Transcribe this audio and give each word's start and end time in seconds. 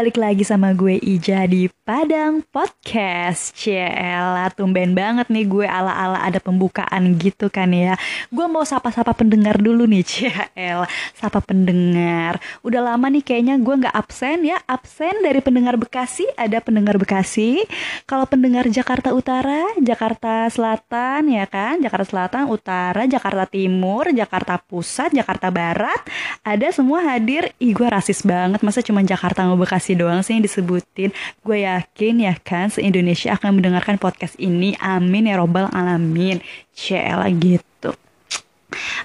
Balik 0.00 0.16
lagi 0.16 0.48
sama 0.48 0.72
gue 0.72 0.96
Ija 0.96 1.44
di 1.44 1.68
Padang 1.90 2.46
Podcast 2.54 3.50
Ciela, 3.58 4.46
tumben 4.54 4.94
banget 4.94 5.26
nih 5.26 5.42
gue 5.42 5.66
ala-ala 5.66 6.22
ada 6.22 6.38
pembukaan 6.38 7.18
gitu 7.18 7.50
kan 7.50 7.66
ya. 7.74 7.98
Gue 8.30 8.46
mau 8.46 8.62
sapa-sapa 8.62 9.10
pendengar 9.10 9.58
dulu 9.58 9.90
nih 9.90 10.06
Ciela 10.06 10.86
Sapa 11.18 11.42
pendengar. 11.42 12.38
Udah 12.62 12.94
lama 12.94 13.10
nih 13.10 13.26
kayaknya 13.26 13.58
gue 13.58 13.74
gak 13.82 13.90
absen 13.90 14.46
ya. 14.46 14.62
Absen 14.70 15.18
dari 15.18 15.42
pendengar 15.42 15.74
Bekasi, 15.82 16.30
ada 16.38 16.62
pendengar 16.62 16.94
Bekasi. 16.94 17.66
Kalau 18.06 18.22
pendengar 18.22 18.70
Jakarta 18.70 19.10
Utara, 19.10 19.74
Jakarta 19.82 20.46
Selatan 20.46 21.26
ya 21.26 21.50
kan? 21.50 21.82
Jakarta 21.82 22.06
Selatan, 22.06 22.54
Utara, 22.54 23.02
Jakarta 23.10 23.50
Timur, 23.50 24.14
Jakarta 24.14 24.62
Pusat, 24.62 25.10
Jakarta 25.26 25.50
Barat 25.50 26.06
Ada 26.46 26.70
semua 26.70 27.02
hadir. 27.02 27.50
Ih 27.58 27.74
gue 27.74 27.88
rasis 27.90 28.22
banget, 28.22 28.62
masa 28.62 28.78
cuma 28.78 29.02
Jakarta 29.02 29.42
sama 29.42 29.58
Bekasi 29.58 29.98
doang 29.98 30.22
sih 30.22 30.38
yang 30.38 30.46
disebutin? 30.46 31.10
Gue 31.42 31.66
yakin 31.80 32.28
ya 32.28 32.36
kan 32.36 32.68
se-Indonesia 32.68 33.32
akan 33.32 33.58
mendengarkan 33.58 33.96
podcast 33.96 34.36
ini. 34.36 34.76
Amin 34.84 35.24
ya 35.24 35.40
robbal 35.40 35.72
alamin. 35.72 36.44
Cela 36.76 37.26
gitu. 37.32 37.96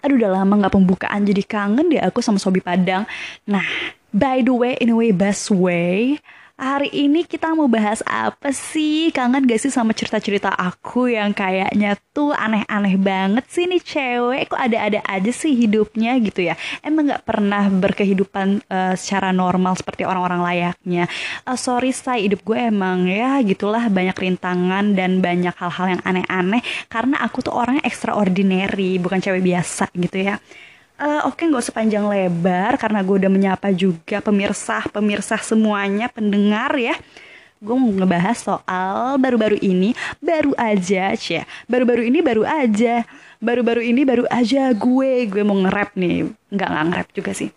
Aduh 0.04 0.20
udah 0.20 0.44
lama 0.44 0.68
gak 0.68 0.76
pembukaan 0.76 1.26
jadi 1.26 1.42
kangen 1.42 1.90
deh 1.90 2.04
aku 2.04 2.20
sama 2.20 2.38
Sobi 2.38 2.60
Padang. 2.60 3.08
Nah 3.48 3.64
by 4.12 4.44
the 4.44 4.54
way 4.54 4.76
in 4.84 4.92
a 4.92 4.96
way 4.96 5.16
best 5.16 5.50
way 5.50 6.20
Hari 6.56 6.88
ini 6.88 7.28
kita 7.28 7.52
mau 7.52 7.68
bahas 7.68 8.00
apa 8.08 8.56
sih? 8.56 9.12
Kangen 9.12 9.44
gak 9.44 9.60
sih 9.60 9.68
sama 9.68 9.92
cerita-cerita 9.92 10.56
aku 10.56 11.12
yang 11.12 11.36
kayaknya 11.36 12.00
tuh 12.16 12.32
aneh-aneh 12.32 12.96
banget 12.96 13.44
sih 13.52 13.68
nih 13.68 13.84
cewek? 13.84 14.56
Kok 14.56 14.64
ada-ada 14.64 15.04
aja 15.04 15.32
sih 15.36 15.52
hidupnya 15.52 16.16
gitu 16.24 16.48
ya? 16.48 16.56
Emang 16.80 17.12
gak 17.12 17.28
pernah 17.28 17.68
berkehidupan 17.68 18.64
uh, 18.72 18.96
secara 18.96 19.36
normal 19.36 19.76
seperti 19.76 20.08
orang-orang 20.08 20.40
layaknya? 20.48 21.12
Uh, 21.44 21.60
Sorry 21.60 21.92
say, 21.92 22.24
hidup 22.24 22.40
gue 22.48 22.56
emang 22.56 23.04
ya 23.04 23.36
gitulah 23.44 23.92
banyak 23.92 24.16
rintangan 24.16 24.96
dan 24.96 25.20
banyak 25.20 25.60
hal-hal 25.60 26.00
yang 26.00 26.02
aneh-aneh. 26.08 26.64
Karena 26.88 27.20
aku 27.20 27.44
tuh 27.44 27.52
orangnya 27.52 27.84
extraordinary, 27.84 28.96
bukan 28.96 29.20
cewek 29.20 29.44
biasa 29.44 29.92
gitu 29.92 30.24
ya 30.24 30.40
Uh, 30.96 31.28
Oke, 31.28 31.44
okay, 31.44 31.52
nggak 31.52 31.60
usah 31.60 31.76
panjang 31.76 32.08
lebar 32.08 32.80
karena 32.80 33.04
gue 33.04 33.16
udah 33.20 33.28
menyapa 33.28 33.68
juga 33.76 34.24
pemirsa, 34.24 34.80
pemirsa 34.96 35.36
semuanya, 35.44 36.08
pendengar 36.08 36.72
ya. 36.80 36.96
Gue 37.60 37.76
mau 37.76 37.92
ngebahas 37.92 38.40
soal 38.40 39.20
baru-baru 39.20 39.60
ini, 39.60 39.92
baru 40.24 40.56
aja, 40.56 41.12
cia. 41.20 41.44
Baru-baru 41.68 42.08
ini 42.08 42.24
baru 42.24 42.48
aja, 42.48 43.04
baru-baru 43.44 43.84
ini 43.84 44.08
baru 44.08 44.24
aja 44.32 44.72
gue, 44.72 45.28
gue 45.28 45.44
mau 45.44 45.60
nge-rap 45.68 46.00
nih. 46.00 46.32
Nggak 46.56 46.68
nggak 46.72 46.84
nge-rap 46.88 47.10
juga 47.12 47.32
sih. 47.36 47.52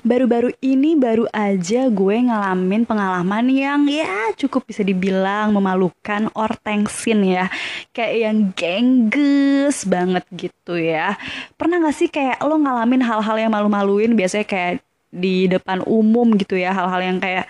Baru-baru 0.00 0.54
ini 0.64 0.96
baru 0.96 1.28
aja 1.30 1.88
gue 1.92 2.16
ngalamin 2.24 2.88
pengalaman 2.88 3.46
yang 3.52 3.84
ya 3.84 4.32
cukup 4.34 4.64
bisa 4.64 4.80
dibilang 4.80 5.52
memalukan 5.52 6.32
or 6.32 6.52
thanksin 6.64 7.24
ya. 7.24 7.46
Kayak 7.92 8.14
yang 8.16 8.38
gengges 8.56 9.84
banget 9.84 10.24
gitu 10.32 10.80
ya. 10.80 11.16
Pernah 11.54 11.84
gak 11.84 11.96
sih 11.96 12.08
kayak 12.08 12.40
lo 12.44 12.56
ngalamin 12.56 13.04
hal-hal 13.04 13.36
yang 13.36 13.52
malu-maluin 13.52 14.16
biasanya 14.16 14.46
kayak 14.48 14.72
di 15.08 15.48
depan 15.48 15.84
umum 15.84 16.36
gitu 16.36 16.56
ya. 16.56 16.72
Hal-hal 16.72 17.00
yang 17.04 17.18
kayak 17.20 17.48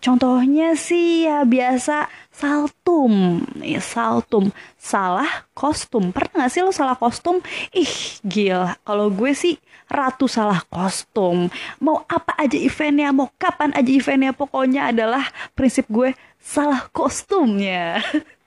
Contohnya 0.00 0.72
sih 0.80 1.28
ya 1.28 1.44
biasa 1.44 2.08
saltum, 2.32 3.44
ya 3.60 3.84
saltum, 3.84 4.48
salah 4.80 5.44
kostum. 5.52 6.08
Pernah 6.08 6.48
gak 6.48 6.52
sih 6.56 6.64
lo 6.64 6.72
salah 6.72 6.96
kostum? 6.96 7.44
Ih 7.76 8.16
gila, 8.24 8.80
kalau 8.80 9.12
gue 9.12 9.36
sih 9.36 9.60
ratu 9.90 10.30
salah 10.30 10.62
kostum. 10.70 11.50
Mau 11.82 12.06
apa 12.06 12.38
aja 12.38 12.56
eventnya, 12.56 13.10
mau 13.10 13.28
kapan 13.36 13.74
aja 13.74 13.90
eventnya, 13.90 14.30
pokoknya 14.30 14.94
adalah 14.94 15.26
prinsip 15.58 15.90
gue 15.90 16.14
salah 16.38 16.86
kostumnya. 16.94 17.98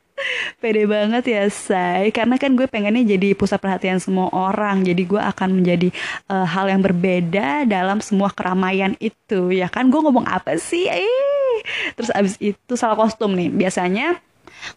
Pede 0.61 0.85
banget 0.85 1.25
ya 1.25 1.43
say 1.49 2.13
Karena 2.13 2.37
kan 2.37 2.53
gue 2.53 2.69
pengennya 2.69 3.17
jadi 3.17 3.33
pusat 3.33 3.57
perhatian 3.57 3.97
semua 3.97 4.29
orang 4.29 4.85
Jadi 4.85 5.09
gue 5.09 5.17
akan 5.17 5.49
menjadi 5.57 5.89
uh, 6.29 6.45
hal 6.45 6.69
yang 6.69 6.85
berbeda 6.85 7.65
dalam 7.65 7.97
semua 7.97 8.29
keramaian 8.29 8.93
itu 9.01 9.49
Ya 9.49 9.67
kan 9.73 9.89
gue 9.89 9.97
ngomong 9.97 10.29
apa 10.29 10.55
sih 10.61 10.85
eh. 10.85 11.59
Terus 11.97 12.13
abis 12.13 12.37
itu 12.37 12.73
salah 12.77 12.93
kostum 12.93 13.33
nih 13.33 13.49
Biasanya 13.49 14.21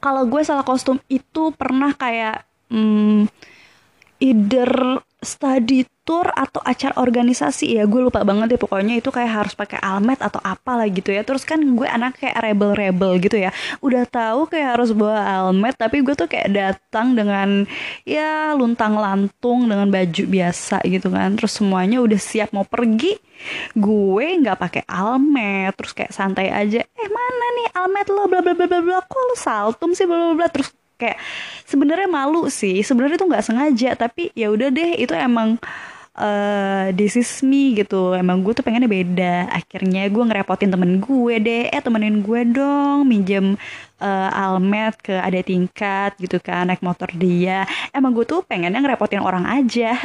kalau 0.00 0.26
gue 0.26 0.42
salah 0.42 0.64
kostum 0.66 0.98
itu 1.06 1.52
pernah 1.54 1.94
kayak 1.94 2.42
hmm, 2.72 3.28
Either 4.16 5.04
study 5.26 5.82
tour 6.06 6.30
atau 6.30 6.62
acara 6.62 6.94
organisasi 7.02 7.74
ya 7.74 7.82
gue 7.82 7.98
lupa 7.98 8.22
banget 8.22 8.54
deh 8.54 8.60
pokoknya 8.62 9.02
itu 9.02 9.10
kayak 9.10 9.42
harus 9.42 9.54
pakai 9.58 9.82
almet 9.82 10.22
atau 10.22 10.38
apa 10.38 10.78
lah 10.78 10.86
gitu 10.86 11.10
ya. 11.10 11.26
Terus 11.26 11.42
kan 11.42 11.58
gue 11.58 11.82
anak 11.82 12.22
kayak 12.22 12.38
rebel 12.46 12.78
rebel 12.78 13.18
gitu 13.18 13.34
ya. 13.42 13.50
Udah 13.82 14.06
tahu 14.06 14.46
kayak 14.46 14.78
harus 14.78 14.94
bawa 14.94 15.50
almet 15.50 15.74
tapi 15.74 16.06
gue 16.06 16.14
tuh 16.14 16.30
kayak 16.30 16.54
datang 16.54 17.18
dengan 17.18 17.66
ya 18.06 18.54
luntang 18.54 18.94
lantung 18.94 19.66
dengan 19.66 19.90
baju 19.90 20.24
biasa 20.30 20.86
gitu 20.86 21.10
kan. 21.10 21.34
Terus 21.34 21.58
semuanya 21.58 21.98
udah 21.98 22.20
siap 22.22 22.54
mau 22.54 22.62
pergi 22.62 23.18
gue 23.74 24.26
nggak 24.46 24.62
pakai 24.62 24.82
almet. 24.86 25.74
Terus 25.74 25.90
kayak 25.90 26.14
santai 26.14 26.54
aja 26.54 26.86
eh 26.86 27.08
mana 27.10 27.46
nih 27.58 27.68
almet 27.82 28.06
lo? 28.14 28.30
Bla 28.30 28.46
bla 28.46 28.54
bla 28.54 28.70
bla 28.70 28.78
bla 28.78 28.98
kok 29.02 29.22
lo 29.26 29.34
saltum 29.34 29.90
sih? 29.90 30.06
Bla 30.06 30.30
bla 30.30 30.34
bla. 30.38 30.48
Terus 30.54 30.70
kayak 30.96 31.20
sebenarnya 31.68 32.08
malu 32.08 32.48
sih. 32.48 32.80
Sebenarnya 32.82 33.16
tuh 33.20 33.28
nggak 33.28 33.44
sengaja 33.46 33.90
tapi 33.96 34.32
ya 34.32 34.48
udah 34.52 34.68
deh 34.72 34.96
itu 35.00 35.12
emang 35.12 35.60
uh, 36.16 36.90
this 36.96 37.14
is 37.14 37.28
me 37.44 37.76
gitu. 37.76 38.16
Emang 38.16 38.40
gue 38.42 38.52
tuh 38.56 38.64
pengennya 38.64 38.88
beda. 38.88 39.52
Akhirnya 39.52 40.08
gue 40.08 40.22
ngerepotin 40.24 40.72
temen 40.72 40.98
gue 40.98 41.34
deh. 41.38 41.64
Eh 41.70 41.82
temenin 41.84 42.24
gue 42.24 42.40
dong 42.50 43.06
minjem 43.06 43.54
uh, 44.00 44.30
almet 44.32 44.96
ke 45.00 45.14
ada 45.14 45.38
tingkat 45.44 46.16
gitu 46.18 46.40
kan 46.40 46.68
naik 46.72 46.82
motor 46.82 47.08
dia. 47.14 47.68
Emang 47.92 48.16
gue 48.16 48.24
tuh 48.24 48.42
pengennya 48.42 48.80
ngerepotin 48.80 49.22
orang 49.22 49.44
aja. 49.46 49.92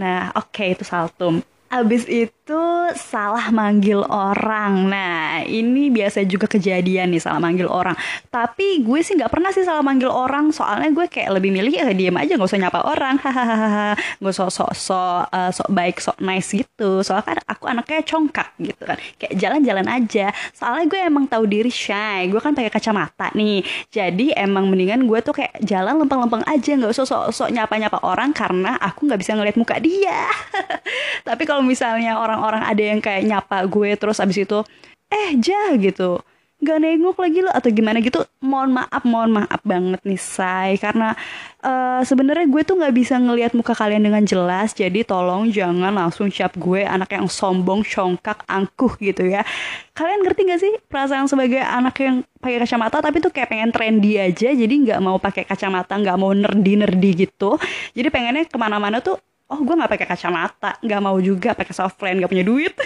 Nah 0.00 0.34
oke 0.34 0.54
okay, 0.54 0.74
itu 0.74 0.82
saltum. 0.86 1.42
Abis 1.70 2.06
itu 2.06 2.43
salah 2.92 3.48
manggil 3.48 4.04
orang. 4.04 4.92
Nah, 4.92 5.40
ini 5.48 5.88
biasa 5.88 6.28
juga 6.28 6.44
kejadian 6.44 7.16
nih 7.16 7.22
salah 7.24 7.40
manggil 7.40 7.64
orang. 7.64 7.96
Tapi 8.28 8.84
gue 8.84 9.00
sih 9.00 9.16
nggak 9.16 9.32
pernah 9.32 9.48
sih 9.48 9.64
salah 9.64 9.80
manggil 9.80 10.12
orang. 10.12 10.52
Soalnya 10.52 10.92
gue 10.92 11.08
kayak 11.08 11.40
lebih 11.40 11.48
milih 11.48 11.72
ya 11.72 11.88
diem 11.96 12.12
aja 12.12 12.36
nggak 12.36 12.44
usah 12.48 12.60
nyapa 12.60 12.80
orang. 12.84 13.16
Hahaha. 13.16 13.96
Gue 14.20 14.32
sok 14.36 14.52
sok 14.52 14.72
sok 14.76 15.24
sok 15.32 15.68
baik 15.72 15.96
sok 16.04 16.20
nice 16.20 16.52
gitu. 16.52 17.00
Soalnya 17.00 17.32
kan 17.32 17.38
aku 17.48 17.64
anaknya 17.64 18.04
congkak 18.04 18.52
gitu 18.60 18.82
kan. 18.84 19.00
Kayak 19.16 19.34
jalan-jalan 19.40 19.86
aja. 19.88 20.26
Soalnya 20.52 20.84
gue 20.84 21.00
emang 21.00 21.24
tahu 21.24 21.48
diri 21.48 21.72
shy. 21.72 22.28
Gue 22.28 22.44
kan 22.44 22.52
pakai 22.52 22.68
kacamata 22.68 23.32
nih. 23.32 23.64
Jadi 23.88 24.36
emang 24.36 24.68
mendingan 24.68 25.08
gue 25.08 25.18
tuh 25.24 25.32
kayak 25.32 25.64
jalan 25.64 25.96
lempeng-lempeng 25.96 26.44
aja 26.44 26.76
nggak 26.76 26.92
usah 26.92 27.08
sok 27.08 27.24
sok 27.32 27.48
nyapa-nyapa 27.56 28.04
orang 28.04 28.36
karena 28.36 28.76
aku 28.76 29.08
nggak 29.08 29.20
bisa 29.24 29.32
ngeliat 29.32 29.56
muka 29.56 29.80
dia. 29.80 30.28
Tapi 31.28 31.42
kalau 31.48 31.64
misalnya 31.64 32.20
orang-orang 32.34 32.62
ada 32.66 32.82
yang 32.82 32.98
kayak 32.98 33.22
nyapa 33.22 33.62
gue 33.70 33.94
terus 33.94 34.18
abis 34.18 34.42
itu 34.42 34.58
eh 35.06 35.38
jah 35.38 35.78
gitu. 35.78 36.18
Gak 36.64 36.80
nengok 36.80 37.20
lagi 37.20 37.44
lo 37.44 37.52
atau 37.52 37.68
gimana 37.68 38.00
gitu. 38.00 38.24
Mohon 38.40 38.80
maaf 38.80 39.02
mohon 39.04 39.30
maaf 39.36 39.60
banget 39.68 40.00
nih 40.00 40.16
say 40.16 40.80
karena 40.80 41.12
uh, 41.60 42.00
sebenarnya 42.00 42.48
gue 42.48 42.62
tuh 42.64 42.80
nggak 42.80 42.94
bisa 42.94 43.20
ngelihat 43.20 43.52
muka 43.52 43.76
kalian 43.76 44.00
dengan 44.00 44.24
jelas 44.24 44.72
jadi 44.72 45.04
tolong 45.04 45.52
jangan 45.52 45.92
langsung 45.92 46.32
siap 46.32 46.56
gue 46.56 46.80
anak 46.88 47.12
yang 47.12 47.28
sombong 47.28 47.84
congkak 47.84 48.48
angkuh 48.48 48.96
gitu 48.96 49.28
ya. 49.28 49.44
Kalian 49.92 50.24
ngerti 50.24 50.40
gak 50.48 50.60
sih 50.64 50.72
perasaan 50.88 51.28
sebagai 51.28 51.60
anak 51.60 52.00
yang 52.00 52.24
pakai 52.40 52.64
kacamata 52.64 52.96
tapi 53.04 53.20
tuh 53.20 53.28
kayak 53.28 53.48
pengen 53.52 53.68
trendy 53.68 54.16
aja 54.16 54.48
jadi 54.48 54.74
nggak 54.74 55.00
mau 55.04 55.20
pakai 55.20 55.44
kacamata 55.44 56.00
nggak 56.00 56.16
mau 56.16 56.32
nerdy 56.32 56.80
nerdy 56.80 57.28
gitu. 57.28 57.60
Jadi 57.92 58.08
pengennya 58.08 58.48
ke 58.48 58.56
mana-mana 58.56 59.04
tuh 59.04 59.20
oh 59.50 59.58
gue 59.60 59.74
nggak 59.74 59.92
pakai 59.92 60.08
kacamata. 60.08 60.78
Nggak 60.80 61.00
mau 61.00 61.16
juga 61.20 61.52
pakai 61.52 61.74
softland 61.74 62.22
nggak 62.22 62.32
punya 62.32 62.44
duit. 62.46 62.72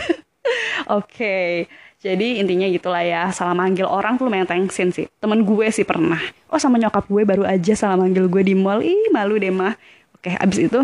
Oke. 0.89 1.13
Okay. 1.13 1.51
jadi 1.99 2.39
intinya 2.39 2.67
gitulah 2.71 3.03
ya. 3.03 3.23
Salah 3.35 3.55
manggil 3.59 3.85
orang 3.85 4.17
tuh 4.17 4.31
lumayan 4.31 4.47
thanksin 4.47 4.95
sih. 4.95 5.07
Temen 5.19 5.43
gue 5.43 5.67
sih 5.75 5.83
pernah. 5.83 6.19
Oh 6.49 6.59
sama 6.59 6.79
nyokap 6.79 7.11
gue 7.11 7.23
baru 7.27 7.45
aja 7.45 7.75
salah 7.75 7.99
manggil 7.99 8.31
gue 8.31 8.43
di 8.43 8.55
mall. 8.55 8.81
Ih 8.81 9.11
malu 9.11 9.37
deh 9.37 9.51
mah. 9.51 9.75
Oke 10.19 10.31
okay, 10.31 10.35
abis 10.39 10.71
itu 10.71 10.81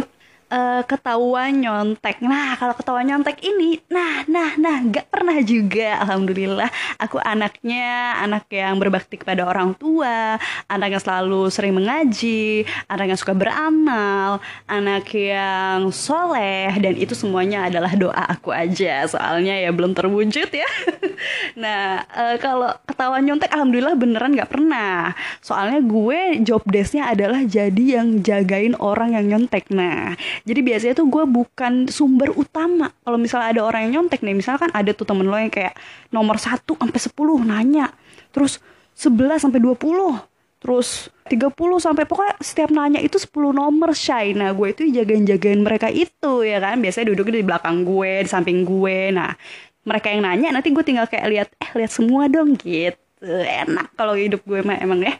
uh, 0.50 0.82
ketahuan 0.85 1.61
nyontek. 1.61 2.20
Nah, 2.25 2.56
kalau 2.58 2.75
ketahuan 2.76 3.06
nyontek 3.06 3.41
ini, 3.44 3.81
nah, 3.88 4.25
nah, 4.29 4.56
nah, 4.56 4.81
gak 4.85 5.08
pernah 5.08 5.38
juga. 5.44 6.00
Alhamdulillah, 6.05 6.69
aku 7.00 7.20
anaknya 7.23 8.19
anak 8.20 8.49
yang 8.50 8.76
berbakti 8.81 9.20
kepada 9.20 9.46
orang 9.46 9.76
tua, 9.76 10.37
anak 10.69 10.88
yang 10.96 11.02
selalu 11.02 11.49
sering 11.49 11.75
mengaji, 11.76 12.67
anak 12.91 13.14
yang 13.14 13.19
suka 13.20 13.35
beramal, 13.37 14.43
anak 14.69 15.08
yang 15.14 15.88
soleh, 15.94 16.73
dan 16.81 16.94
itu 16.99 17.12
semuanya 17.17 17.69
adalah 17.69 17.93
doa 17.94 18.25
aku 18.29 18.50
aja. 18.50 19.06
Soalnya 19.08 19.56
ya 19.61 19.70
belum 19.70 19.94
terwujud 19.96 20.50
ya. 20.50 20.69
nah, 21.62 22.05
uh, 22.11 22.37
kalau 22.41 22.73
ketahuan 22.88 23.25
nyontek, 23.25 23.52
alhamdulillah 23.52 23.96
beneran 23.96 24.37
gak 24.37 24.50
pernah. 24.50 25.14
Soalnya 25.41 25.81
gue 25.85 26.43
job 26.44 26.62
desknya 26.69 27.11
adalah 27.12 27.44
jadi 27.44 28.00
yang 28.00 28.20
jagain 28.20 28.75
orang 28.79 29.14
yang 29.17 29.26
nyontek. 29.31 29.69
Nah, 29.70 30.17
jadi 30.43 30.61
biasanya 30.67 30.95
tuh 30.99 31.07
gue 31.07 31.25
bukan 31.25 31.87
sumber 31.87 32.35
utama. 32.35 32.91
Kalau 33.07 33.19
misalnya 33.21 33.55
ada 33.55 33.63
orang 33.63 33.87
yang 33.87 33.93
nyontek 34.03 34.27
nih 34.27 34.35
misalkan 34.35 34.69
ada 34.75 34.91
tuh 34.91 35.07
temen 35.07 35.31
lo 35.31 35.39
yang 35.39 35.53
kayak 35.55 35.79
nomor 36.11 36.43
1 36.43 36.67
sampai 36.67 37.01
10 37.01 37.47
nanya. 37.47 37.87
Terus 38.35 38.59
11 38.99 39.39
sampai 39.47 39.61
20 39.63 40.35
terus 40.65 41.13
30 41.29 41.53
sampai 41.77 42.09
pokoknya 42.09 42.41
setiap 42.41 42.73
nanya 42.73 42.97
itu 43.05 43.21
10 43.21 43.53
nomor 43.53 43.93
shy 43.93 44.33
nah 44.33 44.49
gue 44.57 44.73
itu 44.73 44.89
jagain-jagain 44.89 45.61
mereka 45.61 45.93
itu 45.93 46.41
ya 46.41 46.59
kan? 46.59 46.81
Biasanya 46.81 47.13
duduknya 47.13 47.45
di 47.45 47.47
belakang 47.47 47.85
gue 47.85 48.25
di 48.25 48.31
samping 48.31 48.65
gue. 48.65 49.13
Nah 49.13 49.37
mereka 49.85 50.09
yang 50.09 50.25
nanya 50.25 50.57
nanti 50.57 50.73
gue 50.73 50.81
tinggal 50.81 51.05
kayak 51.05 51.27
lihat 51.29 51.49
eh 51.61 51.71
lihat 51.77 51.93
semua 51.93 52.27
dong 52.33 52.57
gitu. 52.57 52.97
Enak 53.25 53.93
kalau 53.95 54.17
hidup 54.17 54.41
gue 54.45 54.65
emang 54.65 55.05
ya. 55.05 55.15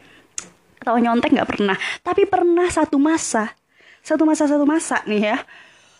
Atau 0.81 0.97
nyontek 0.97 1.33
nggak 1.33 1.49
pernah. 1.49 1.77
Tapi 2.01 2.25
pernah 2.25 2.65
satu 2.69 2.97
masa 2.97 3.53
satu 4.05 4.23
masa 4.23 4.45
satu 4.45 4.65
masa 4.69 5.01
nih 5.09 5.33
ya. 5.33 5.37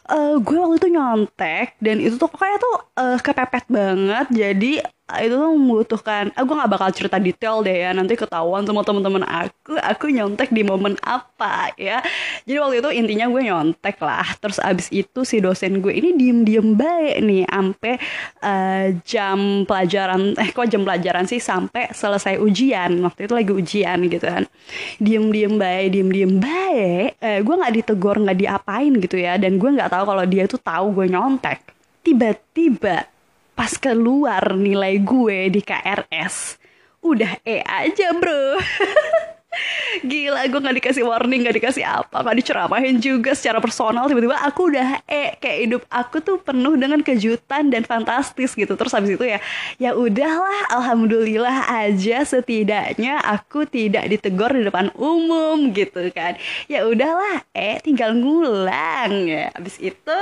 Uh, 0.05 0.37
gue 0.37 0.53
waktu 0.53 0.77
itu 0.77 0.89
nyontek 0.93 1.81
dan 1.81 1.97
itu 1.97 2.21
tuh 2.21 2.29
kayak 2.29 2.61
tuh 2.61 2.75
uh, 3.01 3.17
kepepet 3.17 3.65
banget. 3.65 4.25
Jadi 4.29 4.71
itu 5.05 5.37
tuh 5.37 5.53
membutuhkan 5.53 6.33
aku 6.33 6.49
ah, 6.49 6.65
nggak 6.65 6.71
bakal 6.73 6.89
cerita 6.89 7.21
detail 7.21 7.61
deh 7.61 7.77
ya 7.77 7.93
nanti 7.93 8.17
ketahuan 8.17 8.65
sama 8.65 8.81
teman-teman 8.81 9.21
aku 9.21 9.77
aku 9.77 10.09
nyontek 10.09 10.49
di 10.49 10.65
momen 10.65 10.97
apa 11.05 11.69
ya. 11.77 12.01
Jadi 12.41 12.57
waktu 12.57 12.75
itu 12.81 12.89
intinya 12.89 13.29
gue 13.29 13.41
nyontek 13.45 14.01
lah 14.01 14.25
terus 14.41 14.57
abis 14.57 14.89
itu 14.89 15.21
si 15.21 15.37
dosen 15.45 15.77
gue 15.77 15.93
ini 15.93 16.17
diem 16.17 16.41
diem 16.41 16.73
baik 16.73 17.21
nih 17.21 17.45
sampai 17.45 17.93
uh, 18.41 18.85
jam 19.05 19.69
pelajaran 19.69 20.33
eh 20.41 20.49
kok 20.49 20.73
jam 20.73 20.81
pelajaran 20.81 21.29
sih 21.29 21.37
sampai 21.37 21.93
selesai 21.93 22.41
ujian 22.41 22.97
waktu 23.05 23.29
itu 23.29 23.33
lagi 23.37 23.51
ujian 23.53 24.09
gitu 24.09 24.25
kan. 24.25 24.49
Diem 24.97 25.29
diem 25.29 25.53
baik 25.53 25.85
diem 25.93 26.09
diem 26.09 26.33
baik 26.41 27.21
eh, 27.21 27.39
gue 27.45 27.55
nggak 27.61 27.73
ditegur 27.77 28.17
nggak 28.25 28.41
diapain 28.41 28.89
gitu 28.97 29.21
ya 29.21 29.37
dan 29.37 29.61
gue 29.61 29.69
nggak 29.69 29.93
tahu 29.93 30.03
kalau 30.09 30.25
dia 30.25 30.49
tuh 30.49 30.57
tahu 30.57 30.97
gue 30.97 31.13
nyontek. 31.13 31.61
Tiba-tiba 32.01 33.14
pas 33.55 33.71
keluar 33.79 34.53
nilai 34.53 34.99
gue 34.99 35.49
di 35.49 35.63
KRS 35.63 36.59
udah 37.05 37.39
E 37.45 37.61
aja 37.63 38.11
bro. 38.17 38.57
Gila 40.03 40.51
gue 40.51 40.59
gak 40.59 40.77
dikasih 40.83 41.07
warning 41.07 41.47
Gak 41.47 41.55
dikasih 41.55 41.87
apa 41.87 42.27
Gak 42.27 42.37
diceramahin 42.43 42.99
juga 42.99 43.31
secara 43.31 43.63
personal. 43.63 44.03
Tiba-tiba 44.11 44.35
aku 44.43 44.67
udah 44.67 44.99
E 45.07 45.39
Kayak 45.39 45.59
hidup 45.63 45.81
aku 45.87 46.19
tuh 46.19 46.37
penuh 46.43 46.75
dengan 46.75 46.99
kejutan 46.99 47.71
Dan 47.71 47.87
fantastis 47.87 48.51
gitu. 48.51 48.75
Terus 48.75 48.91
habis 48.91 49.15
itu 49.15 49.23
ya 49.23 49.39
Ya 49.79 49.95
udahlah 49.95 50.75
Alhamdulillah 50.75 51.71
aja 51.71 52.27
Setidaknya 52.27 53.23
aku 53.23 53.63
tidak 53.63 54.11
ditegur 54.11 54.51
di 54.51 54.67
depan 54.67 54.91
umum 54.99 55.71
Gitu 55.71 56.11
kan. 56.11 56.35
Ya 56.67 56.83
udahlah 56.83 57.47
E 57.55 57.79
tinggal 57.79 58.11
ngulang. 58.11 59.23
Ya 59.23 59.55
Habis 59.55 59.79
itu 59.79 60.19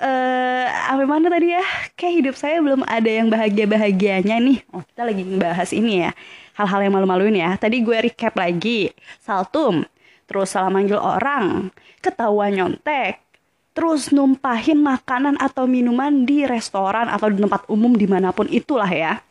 uh, 0.00 0.66
apa 0.92 1.02
mana 1.04 1.28
tadi 1.28 1.52
ya? 1.52 1.64
Kayak 1.96 2.14
hidup 2.20 2.34
saya 2.36 2.60
belum 2.60 2.82
ada 2.84 3.10
yang 3.10 3.28
bahagia 3.28 3.66
bahagianya 3.68 4.36
nih. 4.40 4.58
Oh 4.72 4.84
kita 4.84 5.02
lagi 5.08 5.22
ngebahas 5.24 5.70
ini 5.72 5.92
ya. 6.06 6.10
Hal-hal 6.56 6.88
yang 6.88 6.94
malu-maluin 6.96 7.36
ya. 7.36 7.52
Tadi 7.60 7.84
gue 7.84 7.96
recap 8.10 8.36
lagi. 8.36 8.92
Saltum 9.20 9.84
terus 10.26 10.52
salah 10.52 10.70
manggil 10.74 10.98
orang 10.98 11.70
ketahuan 12.02 12.52
nyontek 12.52 13.22
terus 13.72 14.10
numpahin 14.10 14.82
makanan 14.82 15.38
atau 15.38 15.70
minuman 15.70 16.26
di 16.26 16.42
restoran 16.48 17.06
atau 17.06 17.30
di 17.30 17.38
tempat 17.38 17.68
umum 17.70 17.94
di 17.94 18.10
mana 18.10 18.34
pun 18.34 18.50
itulah 18.50 18.90
ya 18.90 19.22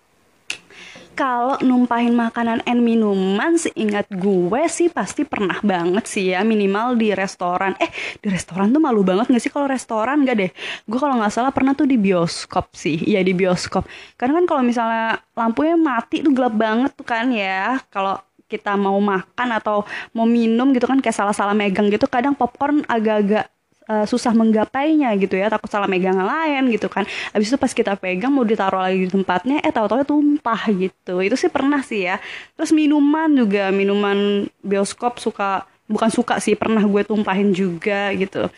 kalau 1.16 1.56
numpahin 1.64 2.12
makanan 2.12 2.60
and 2.68 2.84
minuman 2.84 3.56
seingat 3.56 4.06
gue 4.12 4.62
sih 4.68 4.92
pasti 4.92 5.24
pernah 5.24 5.58
banget 5.64 6.04
sih 6.06 6.36
ya 6.36 6.44
minimal 6.44 7.00
di 7.00 7.16
restoran. 7.16 7.74
Eh 7.80 7.88
di 8.20 8.28
restoran 8.28 8.76
tuh 8.76 8.84
malu 8.84 9.02
banget 9.02 9.32
gak 9.32 9.40
sih 9.40 9.50
kalau 9.50 9.72
restoran? 9.72 10.28
Gak 10.28 10.36
deh. 10.36 10.52
Gue 10.84 11.00
kalau 11.00 11.16
nggak 11.16 11.32
salah 11.32 11.56
pernah 11.56 11.72
tuh 11.72 11.88
di 11.88 11.96
bioskop 11.96 12.76
sih. 12.76 13.00
Iya 13.00 13.24
di 13.24 13.32
bioskop. 13.32 13.88
Karena 14.20 14.44
kan 14.44 14.46
kalau 14.46 14.62
misalnya 14.68 15.24
lampunya 15.34 15.80
mati 15.80 16.20
tuh 16.20 16.36
gelap 16.36 16.54
banget 16.54 16.92
tuh 16.94 17.08
kan 17.08 17.32
ya. 17.32 17.80
Kalau 17.88 18.20
kita 18.46 18.78
mau 18.78 19.00
makan 19.02 19.58
atau 19.58 19.82
mau 20.14 20.30
minum 20.30 20.70
gitu 20.70 20.86
kan 20.86 21.02
kayak 21.02 21.18
salah-salah 21.18 21.58
megang 21.58 21.90
gitu 21.90 22.06
kadang 22.06 22.38
popcorn 22.38 22.86
agak-agak 22.86 23.50
uh, 23.90 24.06
susah 24.06 24.34
menggapainya 24.34 25.14
gitu 25.18 25.38
ya 25.38 25.50
takut 25.50 25.70
salah 25.70 25.90
megang 25.90 26.18
lain 26.18 26.70
gitu 26.74 26.90
kan. 26.90 27.06
Abis 27.34 27.54
itu 27.54 27.58
pas 27.58 27.72
kita 27.72 27.94
pegang 27.98 28.34
mau 28.34 28.46
ditaruh 28.46 28.82
lagi 28.82 29.06
di 29.06 29.10
tempatnya 29.10 29.62
eh 29.62 29.74
tahu-tahu 29.74 30.06
tumpah 30.06 30.62
gitu. 30.74 31.22
Itu 31.22 31.36
sih 31.38 31.50
pernah 31.50 31.82
sih 31.82 32.10
ya. 32.10 32.18
Terus 32.58 32.74
minuman 32.74 33.30
juga 33.34 33.70
minuman 33.70 34.50
bioskop 34.62 35.22
suka 35.22 35.66
bukan 35.86 36.10
suka 36.10 36.42
sih 36.42 36.58
pernah 36.58 36.82
gue 36.82 37.02
tumpahin 37.06 37.54
juga 37.54 38.10
gitu. 38.18 38.50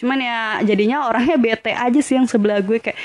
Cuman 0.00 0.16
ya 0.16 0.38
jadinya 0.64 1.08
orangnya 1.08 1.36
bete 1.36 1.76
aja 1.76 2.00
sih 2.00 2.16
yang 2.16 2.24
sebelah 2.24 2.64
gue 2.64 2.80
kayak 2.80 2.96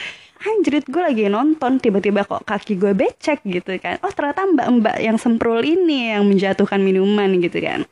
anjrit 0.46 0.86
gue 0.86 1.02
lagi 1.02 1.28
nonton 1.28 1.82
tiba-tiba 1.82 2.24
kok 2.24 2.46
kaki 2.48 2.80
gue 2.80 2.96
becek 2.96 3.44
gitu 3.44 3.76
kan. 3.84 4.00
Oh 4.06 4.12
ternyata 4.12 4.48
mbak-mbak 4.48 4.98
yang 5.04 5.20
semprul 5.20 5.60
ini 5.60 6.16
yang 6.16 6.24
menjatuhkan 6.24 6.80
minuman 6.80 7.36
gitu 7.44 7.60
kan 7.60 7.84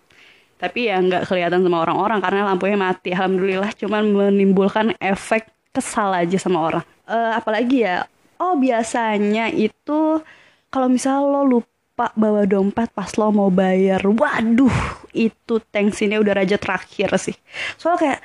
tapi 0.63 0.88
ya 0.88 0.95
nggak 1.04 1.27
kelihatan 1.27 1.60
sama 1.60 1.83
orang-orang 1.83 2.24
karena 2.24 2.48
lampunya 2.48 2.80
mati 2.80 3.12
alhamdulillah. 3.12 3.75
Cuman 3.75 4.15
menimbulkan 4.15 4.95
efek 4.95 5.51
kesal 5.75 6.15
aja 6.15 6.39
sama 6.39 6.63
orang. 6.63 6.83
Uh, 7.04 7.36
apalagi 7.36 7.83
ya? 7.83 8.07
Oh 8.39 8.56
biasanya 8.56 9.51
itu 9.51 10.24
kalau 10.71 10.88
misal 10.88 11.27
lo 11.27 11.44
lupa 11.44 12.15
bawa 12.15 12.48
dompet 12.48 12.88
pas 12.95 13.12
lo 13.19 13.36
mau 13.36 13.51
bayar 13.51 14.00
waduh 14.07 15.04
itu 15.12 15.60
tensinya 15.68 16.15
udah 16.24 16.31
raja 16.31 16.56
terakhir 16.56 17.12
sih. 17.19 17.36
Soalnya 17.75 18.00
kayak 18.00 18.19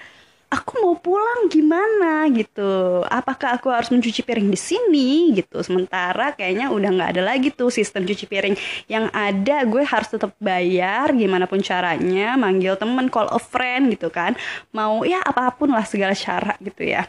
aku 0.48 0.72
mau 0.80 0.94
pulang 0.96 1.48
gimana? 1.52 2.24
gitu. 2.32 3.04
Apakah 3.08 3.60
aku 3.60 3.68
harus 3.72 3.88
mencuci 3.92 4.24
piring 4.24 4.48
di 4.48 4.58
sini? 4.58 5.08
gitu. 5.36 5.60
Sementara 5.60 6.32
kayaknya 6.36 6.72
udah 6.72 6.90
nggak 6.92 7.10
ada 7.16 7.22
lagi 7.24 7.52
tuh 7.52 7.68
sistem 7.72 8.04
cuci 8.08 8.24
piring. 8.24 8.56
Yang 8.88 9.04
ada 9.12 9.56
gue 9.64 9.82
harus 9.84 10.08
tetap 10.08 10.32
bayar 10.40 11.12
gimana 11.12 11.44
pun 11.44 11.60
caranya 11.60 12.36
manggil 12.36 12.76
temen 12.80 13.08
call 13.12 13.28
a 13.32 13.40
friend 13.40 13.92
gitu 13.92 14.08
kan. 14.08 14.36
Mau 14.72 15.04
ya 15.04 15.20
apa 15.24 15.52
pun 15.56 15.72
lah 15.72 15.84
segala 15.84 16.16
cara 16.16 16.56
gitu 16.64 16.84
ya 16.84 17.08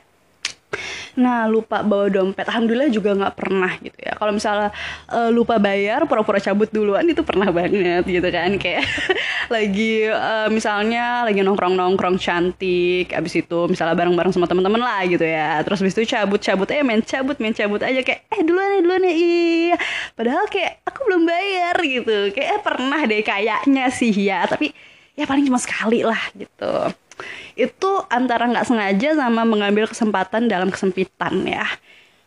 Nah 1.19 1.51
lupa 1.51 1.83
bawa 1.83 2.07
dompet, 2.07 2.47
alhamdulillah 2.47 2.87
juga 2.87 3.11
nggak 3.11 3.35
pernah 3.35 3.75
gitu 3.83 3.99
ya. 3.99 4.15
Kalau 4.15 4.31
misalnya 4.31 4.71
uh, 5.11 5.27
lupa 5.27 5.59
bayar, 5.59 6.07
pura-pura 6.07 6.39
cabut 6.39 6.71
duluan 6.71 7.03
itu 7.03 7.19
pernah 7.27 7.51
banget 7.51 8.07
gitu 8.07 8.23
kan. 8.31 8.55
Kayak 8.55 8.87
lagi 9.53 10.07
uh, 10.07 10.47
misalnya 10.47 11.27
lagi 11.27 11.43
nongkrong-nongkrong 11.43 12.15
cantik, 12.15 13.11
abis 13.11 13.43
itu 13.43 13.67
misalnya 13.67 13.99
bareng-bareng 13.99 14.31
sama 14.31 14.47
teman-teman 14.47 14.79
lah 14.79 15.03
gitu 15.11 15.27
ya. 15.27 15.59
Terus 15.67 15.83
abis 15.83 15.93
itu 15.99 16.15
cabut-cabut, 16.15 16.71
eh 16.71 16.79
main 16.87 17.03
cabut, 17.03 17.35
main 17.43 17.51
cabut 17.51 17.83
aja 17.83 17.99
kayak 17.99 18.23
eh 18.31 18.41
duluan 18.47 18.69
ya 18.71 18.79
duluan 18.79 19.01
ya 19.03 19.13
iya. 19.13 19.77
Padahal 20.15 20.47
kayak 20.47 20.87
aku 20.87 20.99
belum 21.03 21.27
bayar 21.27 21.75
gitu. 21.83 22.31
Kayak 22.31 22.47
eh, 22.55 22.61
pernah 22.63 23.01
deh 23.03 23.21
kayaknya 23.27 23.85
sih 23.91 24.15
ya, 24.15 24.47
tapi 24.47 24.71
ya 25.19 25.27
paling 25.27 25.43
cuma 25.43 25.59
sekali 25.59 25.99
lah 25.99 26.31
gitu 26.31 26.71
itu 27.53 27.91
antara 28.07 28.47
nggak 28.47 28.67
sengaja 28.67 29.15
sama 29.15 29.43
mengambil 29.43 29.85
kesempatan 29.89 30.47
dalam 30.47 30.71
kesempitan 30.71 31.43
ya. 31.45 31.65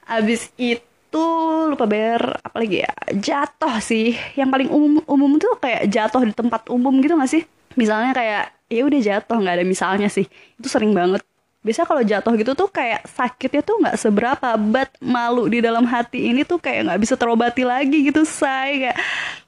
Abis 0.06 0.52
itu 0.60 1.24
lupa 1.68 1.88
bayar 1.88 2.40
apa 2.44 2.56
lagi 2.60 2.84
ya 2.84 2.92
jatuh 3.16 3.80
sih. 3.80 4.14
Yang 4.36 4.48
paling 4.52 4.68
umum 4.70 5.02
umum 5.08 5.32
tuh 5.40 5.56
kayak 5.60 5.88
jatuh 5.88 6.22
di 6.24 6.34
tempat 6.36 6.68
umum 6.68 6.92
gitu 7.00 7.16
gak 7.16 7.30
sih? 7.30 7.42
Misalnya 7.74 8.12
kayak 8.12 8.44
ya 8.68 8.82
udah 8.84 9.00
jatuh 9.00 9.36
nggak 9.40 9.56
ada 9.60 9.64
misalnya 9.64 10.08
sih. 10.12 10.28
Itu 10.60 10.68
sering 10.68 10.92
banget 10.92 11.24
biasa 11.62 11.86
kalau 11.86 12.02
jatuh 12.02 12.34
gitu 12.34 12.52
tuh 12.58 12.66
kayak 12.66 13.06
sakitnya 13.06 13.62
tuh 13.62 13.78
nggak 13.78 13.94
seberapa 13.94 14.58
but 14.58 14.90
malu 14.98 15.46
di 15.46 15.62
dalam 15.62 15.86
hati 15.86 16.34
ini 16.34 16.42
tuh 16.42 16.58
kayak 16.58 16.90
nggak 16.90 17.00
bisa 17.00 17.14
terobati 17.14 17.62
lagi 17.62 18.02
gitu 18.10 18.26
say. 18.26 18.90
Kayak 18.90 18.98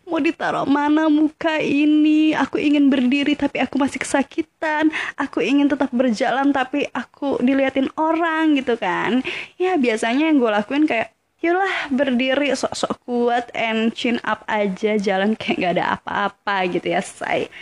mau 0.06 0.22
ditaruh 0.22 0.62
mana 0.62 1.10
muka 1.10 1.58
ini? 1.58 2.30
Aku 2.38 2.62
ingin 2.62 2.86
berdiri 2.86 3.34
tapi 3.34 3.58
aku 3.58 3.82
masih 3.82 3.98
kesakitan. 3.98 4.94
Aku 5.18 5.42
ingin 5.42 5.66
tetap 5.66 5.90
berjalan 5.90 6.54
tapi 6.54 6.86
aku 6.94 7.42
diliatin 7.42 7.90
orang 7.98 8.54
gitu 8.62 8.78
kan. 8.78 9.18
Ya 9.58 9.74
biasanya 9.74 10.30
yang 10.30 10.38
gue 10.38 10.50
lakuin 10.54 10.86
kayak 10.86 11.14
Yalah 11.44 11.92
berdiri 11.92 12.56
sok-sok 12.56 13.04
kuat 13.04 13.52
and 13.52 13.92
chin 13.92 14.16
up 14.24 14.48
aja 14.48 14.96
jalan 14.96 15.36
kayak 15.36 15.60
gak 15.60 15.72
ada 15.76 16.00
apa-apa 16.00 16.72
gitu 16.72 16.88
ya 16.88 17.04
say 17.04 17.52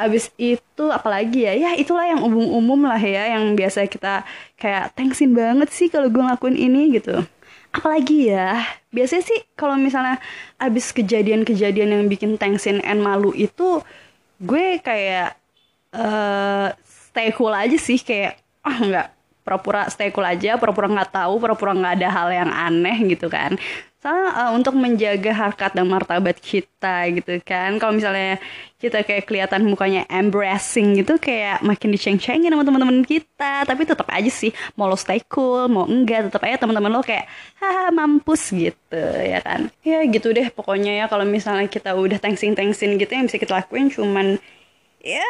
abis 0.00 0.32
itu 0.40 0.84
apalagi 0.88 1.44
ya? 1.44 1.52
Ya 1.52 1.70
itulah 1.76 2.08
yang 2.08 2.24
umum-umum 2.24 2.88
lah 2.88 2.98
ya 2.98 3.36
yang 3.36 3.52
biasa 3.54 3.84
kita 3.86 4.24
kayak 4.56 4.96
thanksin 4.96 5.36
banget 5.36 5.68
sih 5.68 5.92
kalau 5.92 6.08
gue 6.08 6.22
ngelakuin 6.22 6.56
ini 6.56 6.96
gitu. 6.96 7.20
Apalagi 7.70 8.32
ya? 8.32 8.64
Biasanya 8.90 9.24
sih 9.28 9.40
kalau 9.54 9.76
misalnya 9.78 10.18
abis 10.58 10.90
kejadian-kejadian 10.90 11.94
yang 11.94 12.04
bikin 12.08 12.34
thanksin 12.40 12.82
and 12.82 13.04
malu 13.04 13.30
itu 13.36 13.84
gue 14.40 14.80
kayak 14.80 15.36
uh, 15.94 16.72
stay 16.82 17.30
cool 17.36 17.52
aja 17.52 17.76
sih 17.76 18.00
kayak 18.00 18.40
ah 18.64 18.72
oh, 18.72 18.78
nggak 18.88 19.08
pura-pura 19.50 19.90
stay 19.90 20.14
cool 20.14 20.22
aja 20.22 20.54
pura-pura 20.62 20.86
nggak 20.86 21.10
tahu 21.10 21.42
pura-pura 21.42 21.74
nggak 21.74 21.94
ada 21.98 22.08
hal 22.14 22.28
yang 22.30 22.50
aneh 22.54 23.02
gitu 23.10 23.26
kan 23.26 23.58
Soalnya 24.00 24.32
uh, 24.32 24.50
untuk 24.56 24.80
menjaga 24.80 25.28
harkat 25.28 25.76
dan 25.76 25.84
martabat 25.84 26.40
kita 26.40 27.04
gitu 27.12 27.36
kan. 27.44 27.76
Kalau 27.76 27.92
misalnya 27.92 28.40
kita 28.80 29.04
kayak 29.04 29.28
kelihatan 29.28 29.68
mukanya 29.68 30.08
embracing 30.08 30.96
gitu 30.96 31.20
kayak 31.20 31.60
makin 31.60 31.92
diceng-cengin 31.92 32.48
sama 32.48 32.64
teman-teman 32.64 33.04
kita. 33.04 33.68
Tapi 33.68 33.84
tetap 33.84 34.08
aja 34.08 34.32
sih 34.32 34.56
mau 34.72 34.88
lo 34.88 34.96
stay 34.96 35.20
cool, 35.28 35.68
mau 35.68 35.84
enggak 35.84 36.32
tetap 36.32 36.40
aja 36.48 36.64
teman-teman 36.64 36.96
lo 36.96 37.04
kayak 37.04 37.28
haha 37.60 37.92
mampus 37.92 38.56
gitu 38.56 39.04
ya 39.20 39.44
kan. 39.44 39.68
Ya 39.84 40.00
gitu 40.08 40.32
deh 40.32 40.48
pokoknya 40.48 41.04
ya 41.04 41.06
kalau 41.12 41.28
misalnya 41.28 41.68
kita 41.68 41.92
udah 41.92 42.16
thanksin-thanksin 42.16 42.96
gitu 42.96 43.12
yang 43.12 43.28
bisa 43.28 43.36
kita 43.36 43.52
lakuin 43.52 43.92
cuman 43.92 44.40
ya 45.00 45.26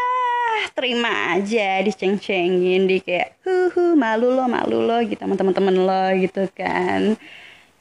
terima 0.75 1.39
aja 1.39 1.79
diceng-cengin 1.87 2.91
di 2.91 2.99
kayak 3.01 3.39
huhu 3.47 3.95
malu 3.95 4.35
lo 4.35 4.51
malu 4.51 4.83
lo 4.83 4.99
gitu 5.07 5.23
sama 5.23 5.39
teman-teman 5.39 5.77
lo 5.79 6.05
gitu 6.19 6.47
kan 6.53 7.15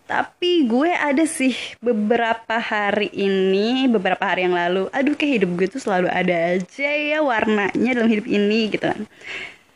tapi 0.10 0.66
gue 0.66 0.90
ada 0.90 1.22
sih 1.30 1.54
beberapa 1.78 2.58
hari 2.58 3.14
ini, 3.14 3.86
beberapa 3.86 4.26
hari 4.26 4.50
yang 4.50 4.58
lalu, 4.58 4.90
aduh 4.90 5.14
kayak 5.14 5.38
hidup 5.38 5.50
gue 5.54 5.68
tuh 5.70 5.78
selalu 5.78 6.10
ada 6.10 6.58
aja 6.58 6.90
ya 6.90 7.22
warnanya 7.22 7.94
dalam 7.94 8.10
hidup 8.10 8.26
ini 8.26 8.74
gitu 8.74 8.90
kan. 8.90 9.06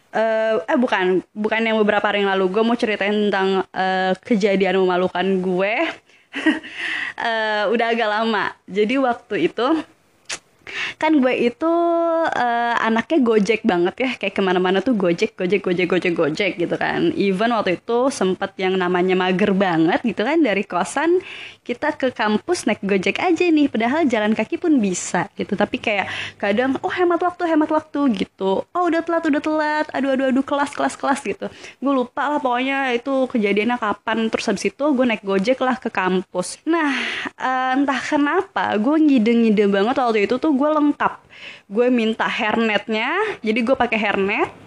Uh, 0.09 0.57
eh 0.65 0.77
bukan, 0.81 1.21
bukan 1.37 1.61
yang 1.61 1.77
beberapa 1.77 2.09
hari 2.09 2.25
yang 2.25 2.33
lalu 2.33 2.49
gue 2.49 2.63
mau 2.65 2.73
ceritain 2.73 3.13
tentang 3.29 3.61
uh, 3.77 4.17
kejadian 4.25 4.81
memalukan 4.81 5.21
gue. 5.37 5.73
uh, 7.21 7.69
udah 7.77 7.93
agak 7.93 8.09
lama. 8.09 8.57
Jadi 8.65 8.97
waktu 8.97 9.53
itu 9.53 9.85
kan 10.97 11.19
gue 11.19 11.33
itu 11.35 11.73
uh, 12.29 12.75
anaknya 12.79 13.19
gojek 13.19 13.61
banget 13.67 13.95
ya. 13.99 14.09
Kayak 14.15 14.33
ke 14.39 14.41
mana-mana 14.41 14.79
tuh 14.79 14.95
gojek 14.95 15.35
gojek 15.35 15.61
gojek 15.61 15.87
gojek 15.89 16.13
gojek 16.15 16.51
gitu 16.55 16.75
kan. 16.79 17.11
Even 17.19 17.51
waktu 17.51 17.79
itu 17.81 18.07
sempat 18.09 18.55
yang 18.55 18.79
namanya 18.79 19.13
mager 19.17 19.51
banget 19.51 19.99
gitu 20.07 20.23
kan. 20.23 20.39
Dari 20.39 20.63
kosan 20.63 21.19
kita 21.63 21.95
ke 21.95 22.11
kampus 22.15 22.67
naik 22.67 22.83
gojek 22.83 23.19
aja 23.19 23.43
nih. 23.43 23.67
Padahal 23.67 24.07
jalan 24.07 24.31
kaki 24.31 24.55
pun 24.55 24.79
bisa 24.79 25.27
gitu. 25.35 25.53
Tapi 25.59 25.77
kayak 25.79 26.07
kadang 26.39 26.79
oh 26.79 26.93
hemat 26.93 27.19
waktu 27.19 27.43
hemat 27.49 27.69
waktu 27.69 27.99
gitu. 28.15 28.63
Oh 28.63 28.83
udah 28.87 29.03
telat 29.03 29.23
udah 29.27 29.41
telat. 29.43 29.85
Aduh 29.91 30.15
aduh 30.15 30.31
aduh 30.31 30.45
kelas 30.45 30.71
kelas 30.71 30.95
kelas 30.95 31.19
gitu. 31.27 31.45
Gue 31.83 31.93
lupa 31.93 32.31
lah 32.31 32.39
pokoknya 32.39 32.95
itu 32.95 33.27
kejadiannya 33.27 33.77
kapan. 33.77 34.31
Terus 34.31 34.45
habis 34.47 34.65
itu 34.71 34.83
gue 34.95 35.05
naik 35.05 35.23
gojek 35.27 35.59
lah 35.59 35.75
ke 35.75 35.91
kampus. 35.91 36.63
Nah 36.63 36.95
uh, 37.35 37.75
entah 37.75 37.99
kenapa 37.99 38.79
gue 38.79 38.95
ngide-ngide 38.95 39.67
banget 39.67 39.95
waktu 39.99 40.25
itu 40.29 40.35
tuh 40.39 40.52
gue 40.55 40.69
lengkap. 40.69 41.13
Gue 41.67 41.87
minta 41.89 42.25
hairnetnya 42.29 43.39
jadi 43.41 43.59
gue 43.59 43.75
pakai 43.75 43.97
hairnet 43.99 44.63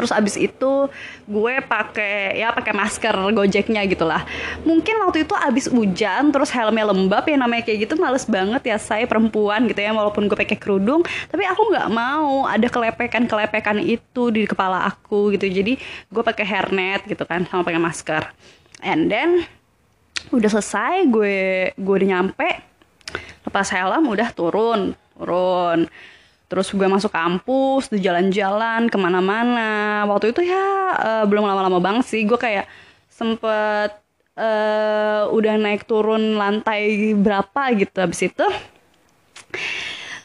terus 0.00 0.16
abis 0.16 0.40
itu 0.40 0.88
gue 1.28 1.54
pakai 1.60 2.40
ya 2.40 2.54
pakai 2.56 2.72
masker 2.72 3.12
gojeknya 3.36 3.84
gitulah. 3.84 4.24
Mungkin 4.64 4.96
waktu 5.04 5.28
itu 5.28 5.36
abis 5.36 5.68
hujan 5.68 6.32
terus 6.32 6.48
helmnya 6.54 6.88
lembab 6.88 7.28
ya 7.28 7.36
namanya 7.36 7.68
kayak 7.68 7.84
gitu 7.84 8.00
males 8.00 8.24
banget 8.24 8.62
ya 8.64 8.80
saya 8.80 9.04
perempuan 9.04 9.68
gitu 9.68 9.76
ya 9.84 9.92
walaupun 9.92 10.24
gue 10.24 10.38
pakai 10.40 10.56
kerudung 10.56 11.04
tapi 11.28 11.44
aku 11.44 11.68
nggak 11.68 11.88
mau 11.92 12.48
ada 12.48 12.64
kelepekan 12.72 13.28
kelepekan 13.28 13.76
itu 13.76 14.32
di 14.32 14.48
kepala 14.48 14.88
aku 14.88 15.36
gitu. 15.36 15.44
Jadi 15.44 15.76
gue 16.08 16.22
pakai 16.24 16.48
hairnet 16.48 17.04
gitu 17.04 17.28
kan 17.28 17.44
sama 17.44 17.60
pakai 17.60 17.82
masker. 17.82 18.24
And 18.80 19.12
then 19.12 19.44
udah 20.32 20.48
selesai 20.48 21.12
gue 21.12 21.36
gue 21.76 21.94
udah 22.00 22.08
nyampe 22.08 22.48
lepas 23.44 23.68
helm 23.72 24.04
udah 24.08 24.28
turun 24.32 24.96
turun. 25.20 25.84
Terus 26.50 26.72
gue 26.74 26.88
masuk 26.88 27.14
kampus 27.14 27.92
di 27.92 28.02
jalan-jalan 28.02 28.90
ke 28.90 28.96
mana-mana. 28.98 30.02
Waktu 30.08 30.34
itu 30.34 30.42
ya 30.42 30.64
uh, 30.96 31.24
belum 31.28 31.46
lama-lama 31.46 31.78
banget 31.78 32.08
sih. 32.08 32.24
Gue 32.26 32.40
kayak 32.40 32.66
sempet 33.06 34.00
uh, 34.34 35.30
udah 35.30 35.54
naik 35.60 35.86
turun 35.86 36.34
lantai 36.40 37.14
berapa 37.14 37.76
gitu. 37.78 38.00
Habis 38.02 38.32
itu 38.32 38.46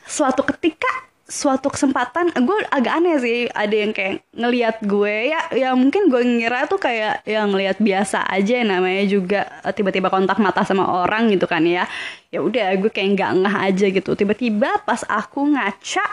suatu 0.07 0.41
ketika 0.47 0.89
suatu 1.25 1.73
kesempatan 1.73 2.29
gue 2.37 2.57
agak 2.69 3.01
aneh 3.01 3.17
sih 3.17 3.49
ada 3.49 3.73
yang 3.73 3.97
kayak 3.97 4.21
ngelihat 4.37 4.77
gue 4.85 5.33
ya 5.33 5.41
ya 5.57 5.69
mungkin 5.73 6.05
gue 6.05 6.21
ngira 6.21 6.69
tuh 6.69 6.77
kayak 6.77 7.25
yang 7.25 7.49
ngelihat 7.49 7.81
biasa 7.81 8.29
aja 8.29 8.61
namanya 8.61 9.03
juga 9.09 9.41
eh, 9.65 9.73
tiba-tiba 9.73 10.13
kontak 10.13 10.37
mata 10.37 10.61
sama 10.61 10.85
orang 10.85 11.33
gitu 11.33 11.49
kan 11.49 11.65
ya 11.65 11.89
ya 12.29 12.45
udah 12.45 12.77
gue 12.77 12.93
kayak 12.93 13.17
nggak 13.17 13.31
ngeh 13.41 13.55
aja 13.57 13.85
gitu 13.89 14.11
tiba-tiba 14.13 14.69
pas 14.85 15.01
aku 15.09 15.49
ngaca 15.49 16.05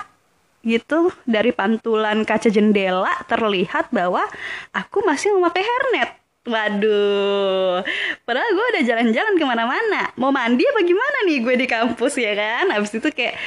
gitu 0.65 1.13
dari 1.29 1.53
pantulan 1.53 2.25
kaca 2.25 2.49
jendela 2.49 3.13
terlihat 3.29 3.93
bahwa 3.93 4.25
aku 4.73 5.05
masih 5.05 5.37
memakai 5.37 5.61
hairnet 5.61 6.23
Waduh, 6.43 7.87
padahal 8.27 8.51
gue 8.51 8.67
udah 8.75 8.83
jalan-jalan 8.83 9.39
ke 9.39 9.45
mana-mana. 9.47 10.11
Mau 10.19 10.35
mandi 10.35 10.67
apa 10.67 10.83
gimana 10.83 11.23
nih 11.23 11.39
gue 11.39 11.55
di 11.55 11.67
kampus 11.71 12.19
ya 12.19 12.35
kan? 12.35 12.67
Habis 12.67 12.99
itu 12.99 13.15
kayak 13.15 13.39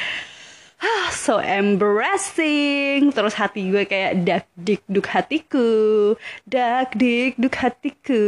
so 1.11 1.39
embarrassing. 1.39 3.11
Terus 3.11 3.33
hati 3.37 3.71
gue 3.71 3.83
kayak 3.85 4.25
dak 4.25 4.45
dik 4.55 4.81
duk 4.87 5.07
hatiku 5.07 5.69
dak 6.47 6.93
dik 6.95 7.37
duk 7.37 7.55
hatiku. 7.55 8.23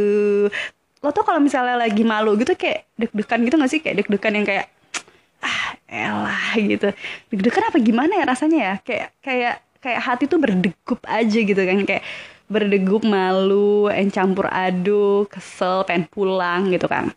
Lo 0.98 1.08
tuh 1.14 1.22
kalau 1.22 1.38
misalnya 1.38 1.78
lagi 1.78 2.02
malu 2.02 2.34
gitu 2.36 2.58
kayak 2.58 2.90
deg-degan 2.98 3.40
gitu 3.46 3.54
gak 3.58 3.70
sih? 3.70 3.80
Kayak 3.82 3.96
deg-degan 4.04 4.32
yang 4.34 4.46
kayak 4.46 4.66
ah 5.44 5.78
elah 5.86 6.50
gitu. 6.58 6.88
Deg-degan 7.30 7.70
apa 7.70 7.78
gimana 7.78 8.12
ya 8.18 8.24
rasanya 8.26 8.58
ya? 8.58 8.74
Kayak 8.82 9.08
kayak 9.22 9.54
kayak 9.78 10.00
hati 10.02 10.24
tuh 10.26 10.42
berdegup 10.42 11.00
aja 11.06 11.38
gitu 11.38 11.62
kan. 11.62 11.78
Kayak 11.86 12.04
berdegup 12.48 13.04
malu 13.04 13.86
en 13.92 14.08
campur 14.08 14.48
aduk 14.50 15.30
kesel 15.30 15.84
pengen 15.86 16.08
pulang 16.10 16.72
gitu 16.72 16.88
kan. 16.90 17.14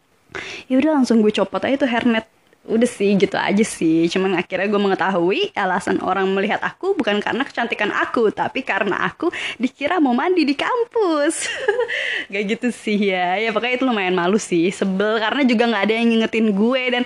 Ya 0.70 0.80
udah 0.80 1.02
langsung 1.02 1.20
gue 1.20 1.34
copot 1.34 1.60
aja 1.64 1.76
tuh 1.76 1.90
hairnet 1.90 2.28
udah 2.62 2.90
sih 2.90 3.18
gitu 3.18 3.34
aja 3.38 3.66
sih. 3.66 4.06
Cuman 4.06 4.38
akhirnya 4.38 4.70
gue 4.70 4.82
mengetahui 4.82 5.42
alasan 5.58 5.98
orang 6.06 6.30
melihat 6.30 6.62
aku 6.62 6.94
bukan 6.94 7.18
karena 7.18 7.42
kecantikan 7.42 7.90
aku 7.90 8.30
tapi 8.30 8.62
karena 8.62 9.02
aku 9.10 9.34
dikira 9.58 9.98
mau 9.98 10.14
mandi 10.14 10.46
di 10.46 10.54
kampus. 10.54 11.50
Gak 12.34 12.44
gitu 12.58 12.70
sih 12.70 13.10
ya. 13.10 13.42
Ya 13.42 13.50
pokoknya 13.50 13.82
itu 13.82 13.86
lumayan 13.86 14.14
malu 14.14 14.38
sih. 14.38 14.70
Sebel 14.70 15.18
karena 15.18 15.42
juga 15.42 15.64
nggak 15.70 15.84
ada 15.90 15.94
yang 15.98 16.08
ngingetin 16.14 16.48
gue 16.54 16.84
dan 16.94 17.04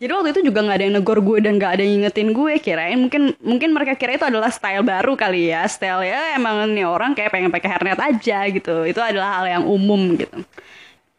jadi 0.00 0.16
waktu 0.16 0.32
itu 0.32 0.48
juga 0.48 0.64
nggak 0.64 0.76
ada 0.80 0.84
yang 0.88 0.96
negor 0.96 1.18
gue 1.20 1.38
dan 1.44 1.52
nggak 1.60 1.72
ada 1.76 1.82
yang 1.84 1.92
ngingetin 2.00 2.28
gue 2.32 2.52
kirain. 2.56 2.96
Mungkin 2.96 3.36
mungkin 3.44 3.68
mereka 3.76 3.92
kira 4.00 4.16
itu 4.16 4.24
adalah 4.24 4.48
style 4.48 4.80
baru 4.80 5.12
kali 5.12 5.52
ya. 5.52 5.68
Style 5.68 6.04
ya 6.04 6.40
emang 6.40 6.72
nih 6.72 6.88
orang 6.88 7.12
kayak 7.12 7.28
pengen 7.32 7.52
pakai 7.52 7.68
hairnet 7.68 8.00
aja 8.00 8.48
gitu. 8.48 8.88
Itu 8.88 9.00
adalah 9.00 9.40
hal 9.40 9.60
yang 9.60 9.64
umum 9.68 10.16
gitu. 10.16 10.40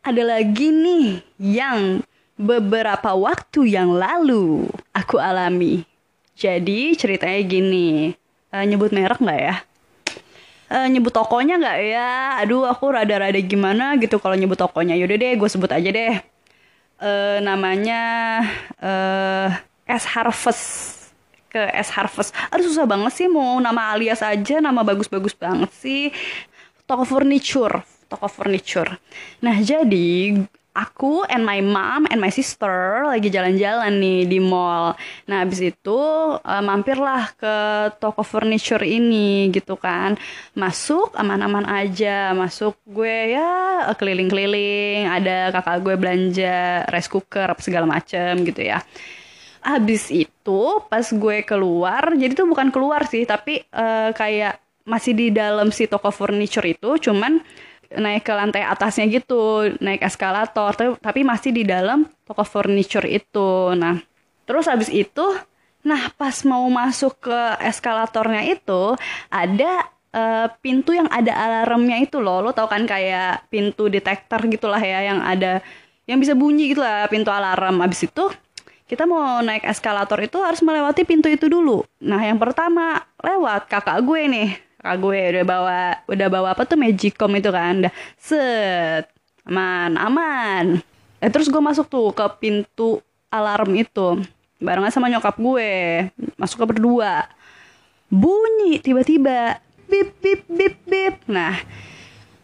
Ada 0.02 0.26
lagi 0.26 0.74
nih 0.74 1.22
yang 1.38 2.02
beberapa 2.42 3.14
waktu 3.14 3.78
yang 3.78 3.94
lalu 3.94 4.66
aku 4.92 5.22
alami. 5.22 5.86
Jadi 6.34 6.98
ceritanya 6.98 7.42
gini, 7.46 8.18
uh, 8.50 8.66
nyebut 8.66 8.90
merek 8.90 9.22
nggak 9.22 9.42
ya? 9.42 9.56
Uh, 10.72 10.88
nyebut 10.90 11.14
tokonya 11.14 11.62
nggak 11.62 11.80
ya? 11.86 12.10
Aduh 12.42 12.66
aku 12.66 12.90
rada-rada 12.90 13.38
gimana 13.40 13.94
gitu 14.02 14.18
kalau 14.18 14.34
nyebut 14.34 14.58
tokonya. 14.58 14.98
Yaudah 14.98 15.18
deh, 15.22 15.38
gue 15.38 15.50
sebut 15.52 15.70
aja 15.70 15.90
deh. 15.94 16.18
Uh, 17.02 17.38
namanya 17.46 18.02
uh, 18.82 19.50
S 19.86 20.10
Harvest 20.10 20.66
ke 21.52 21.62
S 21.78 21.94
Harvest. 21.94 22.32
Aduh 22.50 22.66
susah 22.66 22.88
banget 22.88 23.12
sih 23.14 23.28
mau 23.30 23.60
nama 23.60 23.94
alias 23.94 24.24
aja, 24.24 24.64
nama 24.64 24.82
bagus-bagus 24.82 25.36
banget 25.36 25.70
sih. 25.76 26.10
Toko 26.88 27.04
furniture, 27.06 27.84
toko 28.08 28.26
furniture. 28.32 28.98
Nah 29.44 29.60
jadi 29.60 30.42
aku 30.72 31.28
and 31.28 31.44
my 31.44 31.60
mom 31.60 32.08
and 32.08 32.24
my 32.24 32.32
sister 32.32 33.04
lagi 33.04 33.28
jalan-jalan 33.28 33.92
nih 34.00 34.24
di 34.28 34.40
mall. 34.40 34.96
Nah, 35.28 35.44
habis 35.44 35.60
itu 35.60 36.00
uh, 36.40 36.63
mampirlah 36.63 37.36
ke 37.36 37.56
toko 38.00 38.24
furniture 38.24 38.84
ini 38.84 39.51
gitu 39.51 39.75
kan. 39.75 40.16
Masuk 40.56 41.12
aman-aman 41.20 41.68
aja, 41.68 42.32
masuk 42.32 42.80
gue 42.88 43.36
ya 43.36 43.84
keliling-keliling, 44.00 45.12
ada 45.12 45.51
kakak 45.51 45.84
gue 45.84 45.96
belanja 46.00 46.88
rice 46.88 47.12
cooker 47.12 47.51
segala 47.60 47.86
macem 47.90 48.48
gitu 48.48 48.63
ya. 48.63 48.80
Habis 49.62 50.10
itu 50.10 50.62
pas 50.90 51.06
gue 51.06 51.38
keluar, 51.46 52.18
jadi 52.18 52.34
tuh 52.34 52.50
bukan 52.50 52.74
keluar 52.74 53.06
sih, 53.06 53.30
tapi 53.30 53.62
uh, 53.75 54.10
kayak 54.10 54.58
masih 54.90 55.13
di 55.13 55.28
dalam 55.30 55.70
si 55.70 55.86
toko 55.86 56.10
furniture 56.10 56.66
itu, 56.66 56.98
cuman 56.98 57.38
naik 57.92 58.24
ke 58.24 58.34
lantai 58.34 58.64
atasnya 58.64 59.08
gitu, 59.12 59.68
naik 59.84 60.04
eskalator, 60.04 60.72
tapi, 61.00 61.22
masih 61.28 61.52
di 61.52 61.68
dalam 61.68 62.08
toko 62.24 62.44
furniture 62.48 63.08
itu. 63.08 63.76
Nah, 63.76 64.00
terus 64.48 64.72
habis 64.72 64.88
itu, 64.88 65.26
nah 65.84 66.14
pas 66.16 66.36
mau 66.48 66.64
masuk 66.72 67.28
ke 67.28 67.40
eskalatornya 67.66 68.48
itu 68.48 68.96
ada 69.28 69.90
uh, 70.16 70.48
pintu 70.64 70.96
yang 70.96 71.10
ada 71.12 71.36
alarmnya 71.36 72.00
itu 72.00 72.24
loh. 72.24 72.40
Lo 72.40 72.52
tau 72.56 72.72
kan 72.72 72.88
kayak 72.88 73.52
pintu 73.52 73.92
detektor 73.92 74.40
gitulah 74.48 74.80
ya 74.80 75.12
yang 75.12 75.20
ada 75.20 75.60
yang 76.08 76.20
bisa 76.20 76.36
bunyi 76.36 76.72
gitu 76.72 76.84
lah 76.84 77.08
pintu 77.12 77.32
alarm. 77.32 77.84
Habis 77.84 78.08
itu 78.08 78.30
kita 78.92 79.08
mau 79.08 79.40
naik 79.40 79.64
eskalator 79.64 80.20
itu 80.20 80.36
harus 80.44 80.60
melewati 80.60 81.08
pintu 81.08 81.32
itu 81.32 81.48
dulu. 81.48 81.88
Nah, 82.04 82.20
yang 82.20 82.36
pertama 82.36 83.00
lewat 83.24 83.72
kakak 83.72 84.04
gue 84.04 84.22
nih 84.28 84.50
kakak 84.82 84.98
gue 84.98 85.20
udah 85.38 85.46
bawa 85.46 85.80
udah 86.10 86.28
bawa 86.34 86.48
apa 86.58 86.66
tuh 86.66 86.74
magicom 86.82 87.30
itu 87.38 87.50
kan 87.54 87.86
udah. 87.86 87.94
Set. 88.18 89.06
Aman 89.46 89.94
aman. 89.96 90.82
Eh 91.22 91.30
terus 91.30 91.54
gue 91.54 91.62
masuk 91.62 91.86
tuh 91.86 92.10
ke 92.18 92.26
pintu 92.42 92.98
alarm 93.30 93.78
itu 93.78 94.18
barengan 94.58 94.90
sama 94.90 95.08
nyokap 95.14 95.38
gue. 95.38 96.10
Masuk 96.34 96.66
ke 96.66 96.76
berdua. 96.76 97.30
Bunyi 98.10 98.82
tiba-tiba 98.82 99.62
bip 99.86 100.18
bip 100.18 100.50
bip 100.50 100.76
bip. 100.90 101.16
Nah 101.30 101.54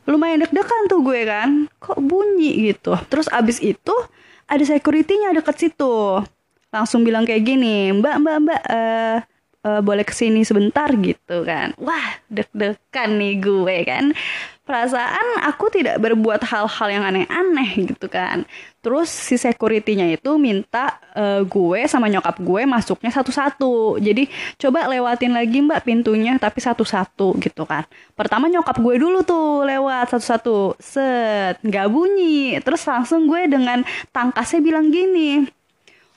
lumayan 0.05 0.45
deg-degan 0.45 0.85
tuh 0.85 1.01
gue 1.01 1.25
kan. 1.25 1.65
Kok 1.81 1.99
bunyi 2.05 2.69
gitu? 2.69 2.93
Terus 3.09 3.25
abis 3.33 3.57
itu 3.65 3.95
ada 4.45 4.61
securitynya 4.61 5.33
deket 5.33 5.57
situ. 5.57 6.21
Langsung 6.69 7.01
bilang 7.01 7.25
kayak 7.25 7.41
gini 7.41 7.89
mbak 7.97 8.21
mbak 8.21 8.37
mbak 8.45 8.61
eh 8.69 9.17
uh, 9.67 9.81
boleh 9.83 10.07
ke 10.07 10.15
sini 10.15 10.47
sebentar 10.47 10.87
gitu 10.95 11.43
kan. 11.43 11.75
Wah 11.75 12.23
deg-degan 12.31 13.19
nih 13.19 13.35
gue 13.43 13.77
kan. 13.83 14.05
Perasaan 14.67 15.47
aku 15.47 15.71
tidak 15.71 15.95
berbuat 16.03 16.43
hal-hal 16.43 16.87
yang 16.91 17.03
aneh-aneh 17.07 17.87
gitu 17.87 18.11
kan. 18.11 18.43
Terus 18.83 19.07
si 19.07 19.39
securitynya 19.39 20.11
itu 20.11 20.35
minta 20.35 20.99
uh, 21.15 21.39
gue 21.47 21.87
sama 21.87 22.11
nyokap 22.11 22.35
gue 22.43 22.67
masuknya 22.67 23.07
satu-satu. 23.15 23.95
Jadi 23.95 24.27
coba 24.59 24.91
lewatin 24.91 25.31
lagi 25.31 25.63
mbak 25.63 25.87
pintunya 25.87 26.35
tapi 26.35 26.59
satu-satu 26.59 27.39
gitu 27.39 27.63
kan. 27.63 27.87
Pertama 28.11 28.51
nyokap 28.51 28.75
gue 28.83 28.95
dulu 28.99 29.23
tuh 29.23 29.63
lewat 29.63 30.11
satu-satu. 30.11 30.75
Set 30.83 31.63
nggak 31.63 31.87
bunyi. 31.87 32.59
Terus 32.59 32.83
langsung 32.83 33.23
gue 33.23 33.47
dengan 33.47 33.87
tangkasnya 34.11 34.59
bilang 34.59 34.91
gini 34.91 35.56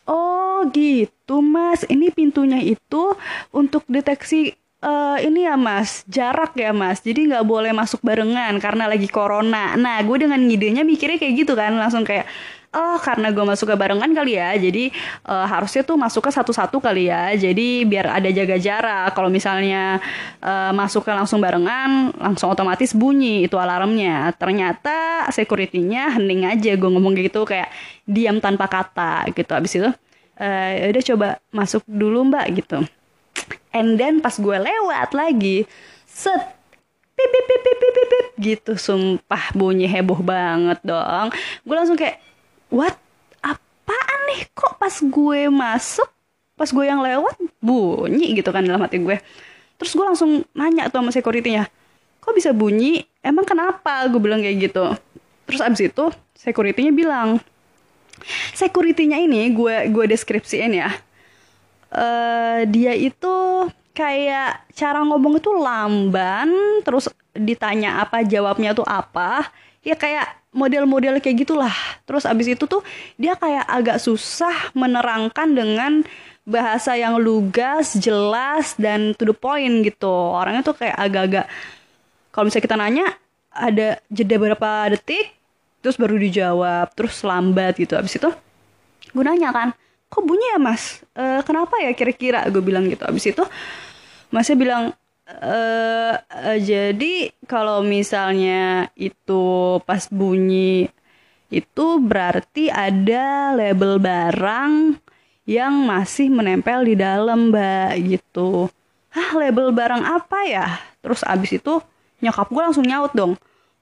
Oh 0.09 0.65
gitu 0.73 1.41
mas, 1.45 1.85
ini 1.89 2.13
pintunya 2.13 2.61
itu 2.61 3.15
untuk 3.53 3.85
deteksi 3.89 4.57
uh, 4.85 5.17
ini 5.21 5.47
ya 5.47 5.57
mas, 5.57 6.05
jarak 6.09 6.57
ya 6.57 6.73
mas. 6.73 7.01
Jadi 7.05 7.31
nggak 7.31 7.45
boleh 7.47 7.73
masuk 7.73 8.01
barengan 8.05 8.57
karena 8.59 8.89
lagi 8.89 9.09
corona. 9.09 9.77
Nah 9.77 10.01
gue 10.05 10.17
dengan 10.21 10.41
ngidenya 10.41 10.83
mikirnya 10.85 11.21
kayak 11.21 11.35
gitu 11.45 11.53
kan, 11.57 11.77
langsung 11.77 12.03
kayak 12.05 12.27
oh 12.71 12.99
karena 13.03 13.35
gue 13.35 13.43
masuk 13.43 13.67
ke 13.71 13.77
barengan 13.77 14.11
kali 14.15 14.39
ya 14.39 14.55
jadi 14.55 14.95
uh, 15.27 15.47
harusnya 15.47 15.83
tuh 15.83 15.99
masuk 15.99 16.23
ke 16.27 16.31
satu-satu 16.31 16.79
kali 16.79 17.11
ya. 17.11 17.35
Jadi 17.35 17.83
biar 17.85 18.21
ada 18.21 18.31
jaga 18.31 18.57
jarak. 18.57 19.11
Kalau 19.17 19.29
misalnya 19.29 19.99
uh, 20.39 20.71
masuk 20.71 21.03
ke 21.07 21.13
langsung 21.13 21.43
barengan 21.43 22.15
langsung 22.15 22.53
otomatis 22.53 22.95
bunyi 22.95 23.47
itu 23.47 23.59
alarmnya. 23.59 24.31
Ternyata 24.39 25.27
securitynya 25.35 26.17
hening 26.17 26.47
aja 26.47 26.73
gue 26.79 26.91
ngomong 26.91 27.19
gitu 27.19 27.43
kayak 27.43 27.71
diam 28.07 28.39
tanpa 28.39 28.71
kata 28.71 29.29
gitu. 29.35 29.51
Abis 29.51 29.73
itu 29.77 29.91
uh, 30.39 30.71
udah 30.95 31.05
coba 31.15 31.29
masuk 31.51 31.83
dulu 31.91 32.31
mbak 32.31 32.47
gitu. 32.63 32.79
And 33.71 33.99
then 33.99 34.19
pas 34.23 34.35
gue 34.39 34.57
lewat 34.57 35.15
lagi 35.15 35.67
set 36.07 36.59
pip 37.15 37.29
pip 37.31 37.45
pip 37.47 37.63
pip 37.63 37.79
pip, 37.79 37.95
pip, 37.95 38.27
gitu. 38.39 38.73
Sumpah 38.79 39.55
bunyi 39.59 39.91
heboh 39.91 40.23
banget 40.23 40.79
dong. 40.87 41.35
Gue 41.67 41.75
langsung 41.75 41.99
kayak 41.99 42.30
what? 42.71 42.95
Apaan 43.45 44.21
nih? 44.33 44.49
Kok 44.55 44.79
pas 44.79 44.95
gue 44.95 45.41
masuk 45.51 46.09
pas 46.61 46.69
gue 46.69 46.85
yang 46.85 47.01
lewat 47.01 47.41
bunyi 47.65 48.37
gitu 48.37 48.53
kan 48.53 48.61
dalam 48.65 48.85
hati 48.85 49.01
gue. 49.01 49.17
Terus 49.81 49.93
gue 49.97 50.05
langsung 50.05 50.45
nanya 50.53 50.93
tuh 50.93 51.01
sama 51.01 51.11
securitynya 51.13 51.69
kok 52.21 52.37
bisa 52.37 52.53
bunyi? 52.55 53.03
Emang 53.25 53.49
kenapa? 53.49 54.07
Gue 54.07 54.21
bilang 54.23 54.45
kayak 54.45 54.71
gitu. 54.71 54.87
Terus 55.49 55.61
abis 55.65 55.91
itu 55.91 56.05
securitynya 56.39 56.93
bilang 56.95 57.43
securitynya 58.55 59.19
ini 59.19 59.51
gue 59.57 59.89
gue 59.91 60.05
deskripsiin 60.13 60.77
ya 60.77 60.93
uh, 61.91 62.61
dia 62.69 62.93
itu 62.93 63.67
kayak 63.97 64.69
cara 64.77 65.01
ngomong 65.05 65.41
itu 65.41 65.51
lamban 65.57 66.53
terus 66.85 67.09
ditanya 67.33 68.05
apa 68.05 68.21
jawabnya 68.21 68.77
tuh 68.77 68.85
apa 68.85 69.49
ya 69.81 69.97
kayak 69.97 70.41
model-model 70.51 71.23
kayak 71.23 71.47
gitulah. 71.47 71.73
Terus 72.05 72.27
abis 72.27 72.59
itu 72.59 72.65
tuh 72.67 72.83
dia 73.17 73.39
kayak 73.39 73.67
agak 73.67 73.99
susah 74.03 74.75
menerangkan 74.75 75.49
dengan 75.55 75.93
bahasa 76.43 76.99
yang 76.99 77.21
lugas 77.21 77.95
jelas 77.95 78.75
dan 78.75 79.15
to 79.15 79.31
the 79.31 79.37
point 79.37 79.87
gitu. 79.87 80.11
Orangnya 80.11 80.67
tuh 80.67 80.77
kayak 80.77 80.97
agak-agak 80.99 81.47
kalau 82.35 82.45
misalnya 82.47 82.67
kita 82.67 82.77
nanya 82.79 83.07
ada 83.51 83.99
jeda 84.11 84.37
berapa 84.39 84.95
detik 84.95 85.35
terus 85.81 85.97
baru 85.97 86.19
dijawab 86.19 86.93
terus 86.99 87.23
lambat 87.23 87.79
gitu. 87.79 87.95
Abis 87.95 88.19
itu 88.19 88.31
gue 89.11 89.25
nanya 89.27 89.51
kan 89.51 89.69
kok 90.11 90.27
bunyi 90.27 90.47
ya 90.55 90.59
mas? 90.59 91.07
E, 91.15 91.43
kenapa 91.47 91.79
ya 91.79 91.95
kira-kira? 91.95 92.43
Gue 92.51 92.63
bilang 92.63 92.91
gitu. 92.91 93.07
Abis 93.07 93.31
itu 93.31 93.43
masnya 94.35 94.59
bilang 94.59 94.83
uh, 95.39 96.15
uh, 96.19 96.59
jadi 96.59 97.31
kalau 97.47 97.87
misalnya 97.87 98.91
itu 98.99 99.79
pas 99.87 100.11
bunyi 100.11 100.91
itu 101.51 101.87
berarti 101.99 102.71
ada 102.71 103.55
label 103.55 103.99
barang 103.99 104.99
yang 105.47 105.75
masih 105.83 106.31
menempel 106.31 106.87
di 106.87 106.95
dalam 106.95 107.51
mbak 107.51 107.99
gitu. 108.07 108.71
Hah 109.11 109.35
label 109.35 109.75
barang 109.75 110.03
apa 110.07 110.39
ya? 110.47 110.67
Terus 111.03 111.27
abis 111.27 111.59
itu 111.59 111.83
nyokap 112.23 112.47
gue 112.51 112.63
langsung 112.63 112.87
nyaut 112.87 113.11
dong 113.11 113.35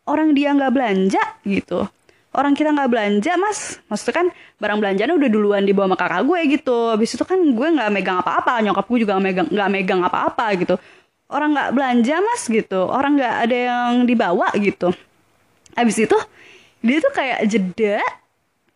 orang 0.08 0.32
dia 0.32 0.56
nggak 0.56 0.72
belanja? 0.72 1.20
gitu. 1.44 1.84
Orang 2.32 2.56
kita 2.56 2.72
nggak 2.72 2.88
belanja 2.88 3.32
mas. 3.36 3.80
Maksudnya 3.92 4.14
kan 4.24 4.26
barang 4.56 4.78
belanjanya 4.80 5.14
udah 5.16 5.28
duluan 5.28 5.64
dibawa 5.68 5.92
sama 5.92 5.96
kakak 6.00 6.22
gue 6.24 6.40
gitu. 6.56 6.76
Abis 6.96 7.10
itu 7.20 7.24
kan 7.28 7.36
gue 7.40 7.68
nggak 7.76 7.90
megang 7.92 8.18
apa-apa 8.24 8.64
nyokap 8.64 8.84
gue 8.88 8.98
juga 9.04 9.12
nggak 9.20 9.26
megang 9.28 9.48
nggak 9.52 9.70
megang 9.72 10.00
apa-apa 10.00 10.46
gitu 10.56 10.74
orang 11.28 11.54
nggak 11.54 11.72
belanja 11.76 12.16
mas 12.24 12.42
gitu. 12.48 12.80
Orang 12.88 13.20
nggak 13.20 13.36
ada 13.48 13.56
yang 13.56 13.92
dibawa 14.08 14.48
gitu. 14.56 14.92
Abis 15.76 15.96
itu 16.08 16.18
dia 16.82 16.98
tuh 17.02 17.12
kayak 17.14 17.40
jeda 17.46 18.00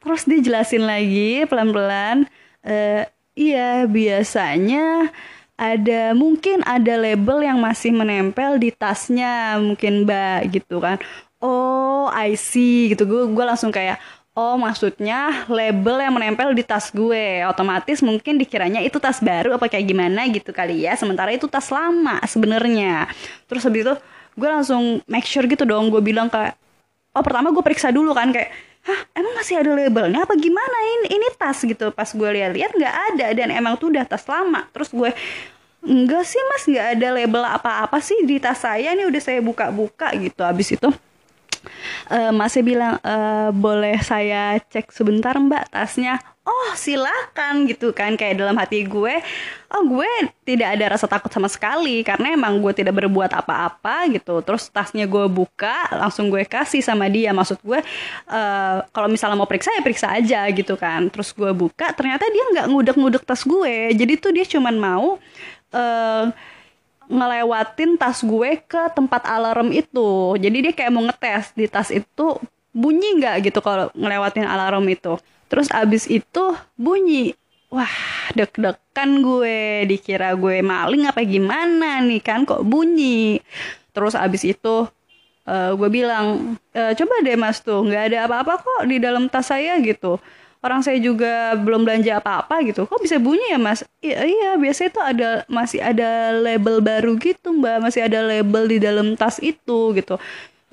terus 0.03 0.27
dia 0.27 0.43
jelasin 0.43 0.83
lagi 0.83 1.47
pelan-pelan 1.47 2.27
e, 2.67 3.07
iya 3.39 3.87
biasanya 3.87 5.15
ada 5.55 6.11
mungkin 6.11 6.59
ada 6.67 6.99
label 6.99 7.47
yang 7.47 7.63
masih 7.63 7.95
menempel 7.95 8.59
di 8.59 8.75
tasnya 8.75 9.57
mungkin 9.63 10.03
mbak 10.03 10.51
gitu 10.51 10.83
kan. 10.83 10.99
Oh 11.43 12.11
I 12.11 12.35
see 12.35 12.91
gitu. 12.95 13.07
Gue 13.07 13.23
gue 13.31 13.45
langsung 13.47 13.71
kayak 13.71 13.99
Oh 14.33 14.57
maksudnya 14.57 15.45
label 15.45 16.01
yang 16.01 16.17
menempel 16.17 16.57
di 16.57 16.65
tas 16.65 16.89
gue. 16.89 17.45
Otomatis 17.45 18.01
mungkin 18.01 18.41
dikiranya 18.41 18.81
itu 18.81 18.97
tas 18.97 19.21
baru 19.21 19.61
apa 19.61 19.69
kayak 19.69 19.85
gimana 19.85 20.25
gitu 20.33 20.57
kali 20.57 20.89
ya. 20.89 20.97
Sementara 20.97 21.37
itu 21.37 21.45
tas 21.45 21.69
lama 21.69 22.17
sebenarnya. 22.25 23.13
Terus 23.45 23.69
habis 23.69 23.85
itu 23.85 23.95
gue 24.33 24.49
langsung 24.49 25.05
make 25.05 25.29
sure 25.29 25.45
gitu 25.45 25.69
dong. 25.69 25.93
Gue 25.93 26.01
bilang 26.01 26.33
kayak 26.33 26.57
Oh 27.13 27.21
pertama 27.21 27.53
gue 27.53 27.61
periksa 27.61 27.93
dulu 27.93 28.17
kan 28.17 28.33
kayak 28.33 28.49
Hah 28.83 28.99
emang 29.15 29.39
masih 29.39 29.63
ada 29.63 29.79
labelnya? 29.79 30.27
Apa 30.27 30.35
gimana 30.35 30.79
ini, 30.99 31.15
ini 31.15 31.29
tas? 31.39 31.63
Gitu. 31.63 31.95
Pas 31.95 32.11
gue 32.11 32.29
lihat-lihat 32.35 32.75
nggak 32.75 32.95
ada. 33.15 33.27
Dan 33.31 33.55
emang 33.55 33.79
tuh 33.79 33.95
udah 33.95 34.03
tas 34.03 34.27
lama. 34.27 34.67
Terus 34.75 34.91
gue 34.91 35.11
Enggak 35.83 36.27
sih 36.27 36.43
mas. 36.51 36.67
Nggak 36.67 36.87
ada 36.99 37.09
label 37.15 37.43
apa-apa 37.47 37.99
sih 38.03 38.27
di 38.27 38.43
tas 38.43 38.59
saya. 38.59 38.91
Ini 38.95 39.07
udah 39.07 39.23
saya 39.23 39.39
buka-buka 39.39 40.11
gitu. 40.19 40.43
Habis 40.43 40.75
itu 40.75 40.89
uh, 42.11 42.33
masih 42.35 42.63
bilang 42.65 42.99
uh, 43.03 43.51
boleh 43.55 43.99
saya 44.03 44.59
cek 44.59 44.91
sebentar 44.91 45.37
mbak 45.39 45.71
tasnya? 45.71 46.19
Oh 46.43 46.75
silakan 46.75 47.71
gitu 47.71 47.95
kan 47.95 48.19
kayak 48.19 48.35
dalam 48.35 48.59
hati 48.59 48.83
gue. 48.83 49.15
Oh 49.71 49.87
gue 49.87 50.11
tidak 50.43 50.75
ada 50.75 50.99
rasa 50.99 51.07
takut 51.07 51.31
sama 51.31 51.47
sekali 51.47 52.03
karena 52.03 52.35
emang 52.35 52.59
gue 52.59 52.75
tidak 52.75 52.99
berbuat 52.99 53.31
apa-apa 53.31 54.11
gitu. 54.11 54.43
Terus 54.43 54.67
tasnya 54.67 55.07
gue 55.07 55.31
buka 55.31 55.87
langsung 55.95 56.35
gue 56.35 56.43
kasih 56.43 56.83
sama 56.83 57.07
dia. 57.07 57.31
Maksud 57.31 57.63
gue 57.63 57.79
uh, 58.27 58.77
kalau 58.91 59.07
misalnya 59.07 59.39
mau 59.39 59.47
periksa 59.47 59.71
ya 59.71 59.87
periksa 59.87 60.11
aja 60.11 60.43
gitu 60.51 60.75
kan. 60.75 61.07
Terus 61.15 61.31
gue 61.31 61.55
buka 61.55 61.95
ternyata 61.95 62.27
dia 62.27 62.45
nggak 62.59 62.67
ngudek-ngudek 62.75 63.23
tas 63.23 63.47
gue. 63.47 63.95
Jadi 63.95 64.13
tuh 64.19 64.35
dia 64.35 64.43
cuman 64.43 64.75
mau 64.75 65.23
uh, 65.79 66.27
ngelewatin 67.13 68.01
tas 68.01 68.25
gue 68.25 68.57
ke 68.65 68.83
tempat 68.97 69.29
alarm 69.29 69.69
itu. 69.71 70.35
Jadi 70.41 70.57
dia 70.65 70.73
kayak 70.73 70.93
mau 70.93 71.05
ngetes 71.05 71.53
di 71.53 71.69
tas 71.69 71.93
itu 71.93 72.41
bunyi 72.73 73.21
nggak 73.21 73.53
gitu 73.53 73.61
kalau 73.61 73.93
ngelewatin 73.93 74.49
alarm 74.49 74.89
itu. 74.89 75.21
Terus 75.53 75.69
abis 75.69 76.09
itu 76.09 76.57
bunyi. 76.81 77.37
Wah 77.69 77.93
deg-degan 78.33 79.21
gue 79.21 79.85
dikira 79.89 80.33
gue 80.37 80.65
maling 80.65 81.09
apa 81.09 81.21
gimana 81.25 82.01
nih 82.01 82.25
kan 82.25 82.49
kok 82.49 82.65
bunyi. 82.65 83.45
Terus 83.93 84.17
abis 84.17 84.49
itu 84.49 84.89
uh, 85.47 85.71
gue 85.77 85.89
bilang 85.93 86.57
e, 86.73 86.83
coba 86.97 87.15
deh 87.25 87.37
mas 87.37 87.61
tuh 87.61 87.83
nggak 87.85 88.13
ada 88.13 88.19
apa-apa 88.29 88.63
kok 88.63 88.83
di 88.87 88.97
dalam 89.03 89.27
tas 89.27 89.51
saya 89.51 89.79
gitu 89.83 90.19
orang 90.63 90.81
saya 90.81 90.99
juga 91.03 91.59
belum 91.59 91.83
belanja 91.83 92.23
apa-apa 92.23 92.63
gitu. 92.63 92.87
Kok 92.87 93.03
bisa 93.03 93.19
bunyi 93.19 93.53
ya 93.53 93.59
mas? 93.59 93.83
Iya 93.99 94.23
iya 94.25 94.51
biasanya 94.57 94.91
itu 94.95 95.03
ada 95.03 95.29
masih 95.51 95.81
ada 95.83 96.31
label 96.39 96.79
baru 96.79 97.19
gitu 97.19 97.51
mbak. 97.51 97.83
Masih 97.83 98.07
ada 98.07 98.23
label 98.23 98.71
di 98.71 98.79
dalam 98.79 99.19
tas 99.19 99.43
itu 99.43 99.93
gitu. 99.99 100.17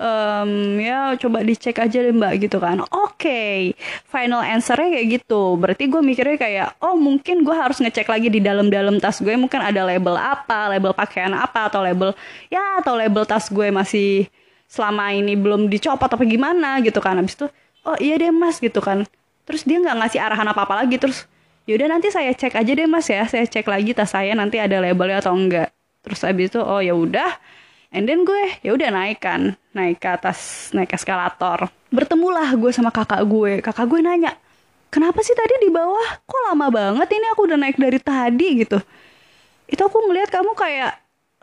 Em, 0.00 0.80
ya 0.80 1.12
coba 1.20 1.44
dicek 1.44 1.76
aja 1.76 1.98
deh 2.00 2.14
mbak 2.14 2.38
gitu 2.40 2.56
kan. 2.62 2.80
Oke 2.88 3.74
final 4.06 4.46
answernya 4.46 4.94
kayak 4.96 5.06
gitu. 5.20 5.58
Berarti 5.58 5.84
gue 5.90 6.00
mikirnya 6.00 6.38
kayak 6.38 6.68
oh 6.80 6.94
mungkin 6.94 7.42
gue 7.42 7.52
harus 7.52 7.82
ngecek 7.82 8.06
lagi 8.06 8.30
di 8.30 8.40
dalam-dalam 8.40 9.02
tas 9.02 9.18
gue. 9.18 9.34
Mungkin 9.34 9.58
ada 9.58 9.82
label 9.82 10.14
apa 10.16 10.70
label 10.70 10.94
pakaian 10.94 11.34
apa 11.34 11.66
atau 11.66 11.82
label 11.82 12.14
ya 12.46 12.78
atau 12.80 12.94
label 12.94 13.26
tas 13.26 13.50
gue 13.50 13.68
masih 13.74 14.30
selama 14.70 15.10
ini 15.10 15.34
belum 15.34 15.66
dicopot 15.66 16.06
apa 16.06 16.22
gimana 16.22 16.78
gitu 16.80 17.02
kan. 17.02 17.18
Habis 17.18 17.34
itu 17.36 17.46
oh 17.84 17.96
iya 17.98 18.16
deh 18.20 18.30
mas 18.30 18.62
gitu 18.62 18.78
kan 18.78 19.02
terus 19.50 19.66
dia 19.66 19.82
nggak 19.82 19.96
ngasih 20.06 20.20
arahan 20.22 20.46
apa 20.46 20.62
apa 20.62 20.74
lagi 20.86 20.96
terus 20.96 21.26
yaudah 21.66 21.90
nanti 21.90 22.08
saya 22.14 22.30
cek 22.30 22.54
aja 22.54 22.72
deh 22.72 22.86
mas 22.86 23.10
ya. 23.10 23.26
Saya 23.26 23.44
cek 23.46 23.66
lagi 23.66 23.90
tas 23.92 24.14
saya 24.14 24.32
nanti 24.38 24.62
ada 24.62 24.78
labelnya 24.78 25.18
atau 25.18 25.34
enggak. 25.34 25.74
Terus 26.06 26.20
habis 26.22 26.54
itu 26.54 26.62
oh 26.62 26.78
ya 26.78 26.94
udah. 26.94 27.34
And 27.90 28.06
then 28.06 28.22
gue 28.22 28.62
ya 28.62 28.70
udah 28.78 28.94
naik 28.94 29.18
kan 29.18 29.58
naik 29.74 29.98
ke 29.98 30.08
atas 30.08 30.70
naik 30.70 30.94
eskalator. 30.94 31.66
Bertemulah 31.90 32.54
gue 32.54 32.70
sama 32.70 32.94
kakak 32.94 33.26
gue. 33.26 33.58
Kakak 33.58 33.90
gue 33.90 33.98
nanya 33.98 34.38
kenapa 34.94 35.22
sih 35.22 35.34
tadi 35.34 35.66
di 35.66 35.70
bawah? 35.70 36.22
Kok 36.26 36.40
lama 36.50 36.66
banget 36.70 37.08
ini 37.14 37.26
aku 37.34 37.46
udah 37.50 37.58
naik 37.58 37.78
dari 37.78 37.98
tadi? 37.98 38.46
Gitu. 38.62 38.78
Itu 39.70 39.82
aku 39.86 39.98
ngeliat 40.10 40.30
kamu 40.30 40.54
kayak 40.54 40.92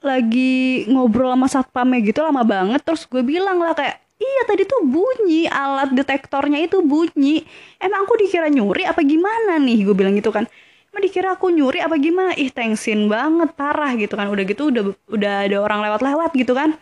lagi 0.04 0.86
ngobrol 0.92 1.34
sama 1.34 1.48
satpamnya 1.52 2.00
gitu 2.04 2.24
lama 2.24 2.44
banget. 2.44 2.84
Terus 2.84 3.08
gue 3.08 3.24
bilang 3.24 3.60
lah 3.60 3.76
kayak 3.76 4.07
iya 4.28 4.44
tadi 4.44 4.68
tuh 4.68 4.84
bunyi. 4.84 5.48
Alat 5.48 5.96
detektornya 5.96 6.60
itu 6.60 6.84
bunyi. 6.84 7.48
Emang 7.80 8.04
aku 8.04 8.20
dikira 8.20 8.52
nyuri 8.52 8.84
apa 8.84 9.00
gimana 9.08 9.56
nih? 9.64 9.88
Gue 9.88 9.96
bilang 9.96 10.14
gitu 10.20 10.36
kan. 10.36 10.44
Emang 10.92 11.02
dikira 11.04 11.40
aku 11.40 11.48
nyuri 11.48 11.80
apa 11.80 11.96
gimana? 11.96 12.36
Ih 12.36 12.52
thanksin 12.52 13.08
banget 13.08 13.56
parah 13.56 13.96
gitu 13.96 14.20
kan. 14.20 14.28
Udah 14.28 14.44
gitu 14.44 14.70
udah 14.70 14.84
udah 15.08 15.34
ada 15.48 15.58
orang 15.64 15.80
lewat-lewat 15.88 16.32
gitu 16.36 16.52
kan. 16.52 16.76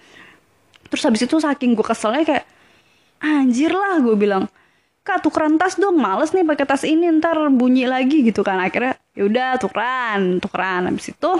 Terus 0.90 1.04
habis 1.06 1.22
itu 1.26 1.38
saking 1.38 1.78
gue 1.78 1.86
keselnya 1.86 2.24
kayak 2.26 2.46
anjir 3.22 3.70
lah 3.70 4.02
gue 4.02 4.18
bilang. 4.18 4.50
Kak 5.06 5.22
tukeran 5.22 5.62
tas 5.62 5.78
dong 5.78 6.02
males 6.02 6.34
nih 6.34 6.42
pakai 6.42 6.66
tas 6.66 6.82
ini 6.82 7.06
ntar 7.22 7.38
bunyi 7.54 7.86
lagi 7.86 8.26
gitu 8.26 8.42
kan. 8.42 8.58
Akhirnya 8.58 8.98
yaudah 9.14 9.62
tukeran 9.62 10.42
tukeran. 10.42 10.90
Habis 10.90 11.14
itu 11.14 11.32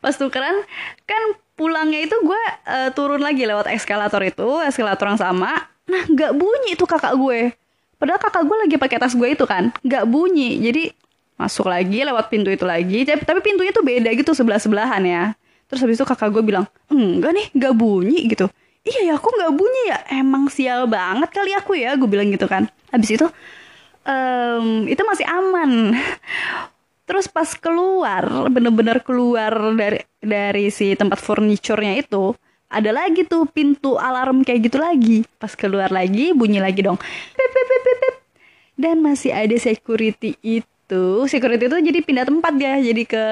pas 0.00 0.14
tukeran 0.16 0.64
kan 1.04 1.22
pulangnya 1.58 2.06
itu 2.06 2.14
gue 2.22 2.42
eh, 2.70 2.90
turun 2.94 3.18
lagi 3.18 3.42
lewat 3.42 3.66
eskalator 3.74 4.22
itu 4.22 4.62
eskalator 4.62 5.10
yang 5.10 5.18
sama. 5.18 5.50
Nah 5.90 6.02
nggak 6.06 6.32
bunyi 6.38 6.78
itu 6.78 6.86
kakak 6.86 7.18
gue. 7.18 7.50
Padahal 7.98 8.22
kakak 8.22 8.46
gue 8.46 8.56
lagi 8.62 8.76
pakai 8.78 9.02
tas 9.02 9.18
gue 9.18 9.28
itu 9.34 9.42
kan 9.42 9.74
nggak 9.82 10.06
bunyi. 10.06 10.62
Jadi 10.62 10.94
masuk 11.34 11.66
lagi 11.66 12.06
lewat 12.06 12.30
pintu 12.30 12.54
itu 12.54 12.62
lagi. 12.62 13.02
Tapi 13.02 13.42
pintunya 13.42 13.74
tuh 13.74 13.82
beda 13.82 14.14
gitu 14.14 14.30
sebelah 14.38 14.62
sebelahan 14.62 15.02
ya. 15.02 15.24
Terus 15.66 15.82
habis 15.82 15.98
itu 15.98 16.06
kakak 16.06 16.30
gue 16.30 16.46
bilang 16.46 16.64
enggak 16.86 17.34
nih 17.34 17.46
nggak 17.58 17.74
bunyi 17.74 18.30
gitu. 18.30 18.46
Iya 18.86 19.12
ya 19.12 19.14
aku 19.18 19.28
nggak 19.28 19.52
bunyi 19.58 19.82
ya. 19.90 19.98
Emang 20.22 20.46
sial 20.46 20.86
banget 20.86 21.34
kali 21.34 21.50
aku 21.58 21.74
ya 21.74 21.98
gue 21.98 22.06
bilang 22.06 22.30
gitu 22.30 22.46
kan. 22.46 22.70
Habis 22.94 23.18
itu 23.18 23.26
em, 24.06 24.86
itu 24.86 25.02
masih 25.02 25.26
aman 25.26 25.98
Terus 27.08 27.24
pas 27.26 27.48
keluar, 27.56 28.28
bener-bener 28.52 29.00
keluar 29.00 29.50
dari 29.72 30.04
dari 30.20 30.68
si 30.68 30.92
tempat 30.92 31.16
furniturnya 31.16 31.96
itu, 32.04 32.36
ada 32.68 32.92
lagi 32.92 33.24
tuh 33.24 33.48
pintu 33.48 33.96
alarm 33.96 34.44
kayak 34.44 34.68
gitu 34.68 34.76
lagi. 34.76 35.24
Pas 35.40 35.56
keluar 35.56 35.88
lagi, 35.88 36.36
bunyi 36.36 36.60
lagi 36.60 36.84
dong. 36.84 37.00
Pip, 37.00 37.50
pip, 37.50 37.66
pip, 37.66 37.96
pip. 37.96 38.14
Dan 38.76 39.00
masih 39.00 39.32
ada 39.32 39.56
security 39.56 40.36
itu. 40.44 41.24
Security 41.24 41.64
itu 41.64 41.78
jadi 41.80 41.98
pindah 42.04 42.28
tempat 42.28 42.52
ya, 42.60 42.76
jadi 42.76 43.02
ke 43.08 43.24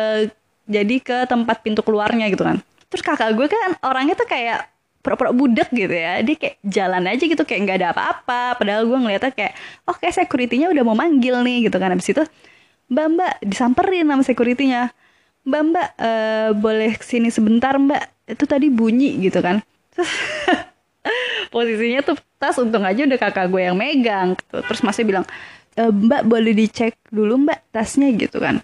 jadi 0.66 0.96
ke 0.98 1.16
tempat 1.28 1.60
pintu 1.60 1.84
keluarnya 1.84 2.32
gitu 2.32 2.42
kan. 2.42 2.64
Terus 2.88 3.04
kakak 3.04 3.36
gue 3.36 3.46
kan 3.46 3.76
orangnya 3.84 4.16
tuh 4.16 4.24
kayak 4.24 4.72
pura-pura 5.06 5.30
budak 5.30 5.70
gitu 5.70 5.94
ya 5.94 6.18
dia 6.18 6.34
kayak 6.34 6.58
jalan 6.66 7.06
aja 7.06 7.22
gitu 7.22 7.38
kayak 7.46 7.60
nggak 7.62 7.78
ada 7.78 7.88
apa-apa 7.94 8.58
padahal 8.58 8.90
gue 8.90 8.98
ngeliatnya 8.98 9.30
kayak 9.30 9.54
oke 9.86 10.02
okay, 10.02 10.10
securitynya 10.10 10.66
udah 10.74 10.82
mau 10.82 10.98
manggil 10.98 11.46
nih 11.46 11.70
gitu 11.70 11.78
kan 11.78 11.94
abis 11.94 12.10
itu 12.10 12.26
mbak 12.86 13.06
mbak 13.12 13.32
disamperin 13.42 14.06
sama 14.06 14.22
securitynya. 14.22 14.82
Mbak 15.46 15.62
mbak 15.70 15.88
eh, 15.98 16.50
boleh 16.54 16.92
ke 16.98 17.04
sini 17.06 17.28
sebentar 17.30 17.74
mbak. 17.78 18.26
Itu 18.26 18.46
tadi 18.46 18.66
bunyi 18.70 19.18
gitu 19.22 19.38
kan. 19.42 19.62
Terus 19.94 20.10
posisinya 21.54 22.02
tuh 22.02 22.16
tas 22.36 22.58
untung 22.58 22.82
aja 22.82 23.06
udah 23.06 23.18
kakak 23.18 23.46
gue 23.50 23.62
yang 23.62 23.78
megang. 23.78 24.34
Gitu. 24.34 24.56
terus 24.66 24.82
masih 24.82 25.06
bilang 25.06 25.24
"E, 25.78 25.82
mbak 25.86 26.26
boleh 26.26 26.52
dicek 26.52 26.98
dulu 27.08 27.38
mbak 27.46 27.62
tasnya 27.70 28.10
gitu 28.14 28.42
kan. 28.42 28.58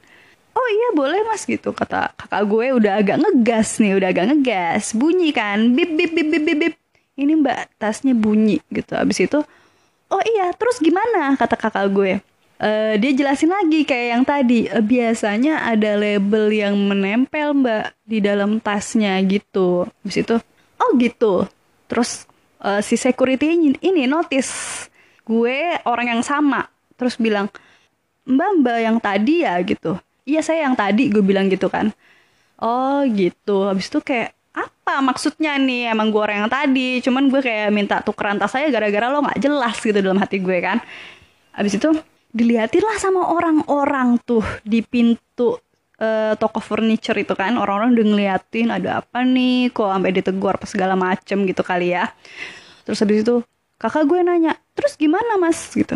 Oh 0.52 0.68
iya 0.68 0.88
boleh 0.92 1.22
mas 1.24 1.46
gitu. 1.46 1.70
Kata 1.72 2.12
kakak 2.18 2.42
gue 2.50 2.66
udah 2.76 2.98
agak 2.98 3.16
ngegas 3.22 3.78
nih 3.78 3.96
udah 3.96 4.08
agak 4.10 4.24
ngegas. 4.34 4.92
Bunyi 4.98 5.30
kan. 5.30 5.72
Bip 5.72 5.94
bip 5.94 6.10
bip 6.12 6.28
bip 6.28 6.42
bip, 6.44 6.58
bip. 6.58 6.74
ini 7.16 7.32
mbak 7.38 7.70
tasnya 7.78 8.12
bunyi 8.16 8.58
gitu. 8.74 8.98
Abis 8.98 9.22
itu 9.22 9.38
oh 10.12 10.22
iya 10.36 10.52
terus 10.52 10.76
gimana? 10.82 11.32
kata 11.40 11.56
kakak 11.56 11.88
gue 11.88 12.20
Eh, 12.62 12.94
dia 13.02 13.10
jelasin 13.10 13.50
lagi 13.50 13.82
kayak 13.82 14.08
yang 14.14 14.22
tadi. 14.22 14.70
Eh, 14.70 14.78
biasanya 14.78 15.66
ada 15.66 15.98
label 15.98 16.46
yang 16.54 16.78
menempel 16.78 17.58
mbak 17.58 17.90
di 18.06 18.22
dalam 18.22 18.62
tasnya 18.62 19.18
gitu. 19.26 19.90
Habis 20.06 20.16
itu 20.22 20.34
oh 20.78 20.90
gitu. 20.94 21.42
Terus 21.90 22.30
eh, 22.62 22.78
si 22.86 22.94
security 22.94 23.58
ini, 23.58 23.74
ini 23.82 24.06
notice 24.06 24.86
gue 25.26 25.74
orang 25.90 26.14
yang 26.14 26.22
sama. 26.22 26.70
Terus 26.94 27.18
bilang 27.18 27.50
mbak 28.30 28.50
mbak 28.62 28.78
yang 28.78 28.96
tadi 29.02 29.42
ya 29.42 29.58
gitu. 29.66 29.98
Iya 30.22 30.46
saya 30.46 30.70
yang 30.70 30.78
tadi 30.78 31.10
gue 31.10 31.18
bilang 31.18 31.50
gitu 31.50 31.66
kan. 31.66 31.90
Oh 32.62 33.02
gitu. 33.10 33.66
Habis 33.66 33.90
itu 33.90 33.98
kayak 33.98 34.38
apa 34.54 35.02
maksudnya 35.02 35.58
nih? 35.58 35.90
Emang 35.90 36.14
gue 36.14 36.22
orang 36.22 36.46
yang 36.46 36.52
tadi. 36.52 37.02
Cuman 37.02 37.26
gue 37.26 37.42
kayak 37.42 37.74
minta 37.74 37.98
tukeran 38.06 38.38
tas 38.38 38.54
saya 38.54 38.70
gara-gara 38.70 39.10
lo 39.10 39.18
nggak 39.18 39.42
jelas 39.42 39.74
gitu 39.82 39.98
dalam 39.98 40.22
hati 40.22 40.38
gue 40.38 40.58
kan. 40.62 40.78
Habis 41.58 41.82
itu 41.82 41.90
diliatin 42.32 42.82
lah 42.82 42.96
sama 42.96 43.28
orang-orang 43.28 44.16
tuh 44.24 44.42
di 44.64 44.80
pintu 44.80 45.60
eh, 46.00 46.34
toko 46.40 46.58
furniture 46.58 47.16
itu 47.20 47.36
kan. 47.36 47.54
Orang-orang 47.60 47.94
udah 47.94 48.06
ngeliatin 48.08 48.68
ada 48.72 49.04
apa 49.04 49.22
nih 49.22 49.70
kok 49.70 49.88
sampai 49.92 50.12
ditegur 50.12 50.56
apa 50.56 50.66
segala 50.66 50.94
macem 50.96 51.44
gitu 51.44 51.62
kali 51.62 51.92
ya. 51.94 52.08
Terus 52.88 52.98
habis 53.04 53.22
itu 53.22 53.44
kakak 53.78 54.08
gue 54.08 54.20
nanya 54.24 54.56
terus 54.74 54.96
gimana 54.96 55.38
mas? 55.38 55.60
Gitu. 55.70 55.94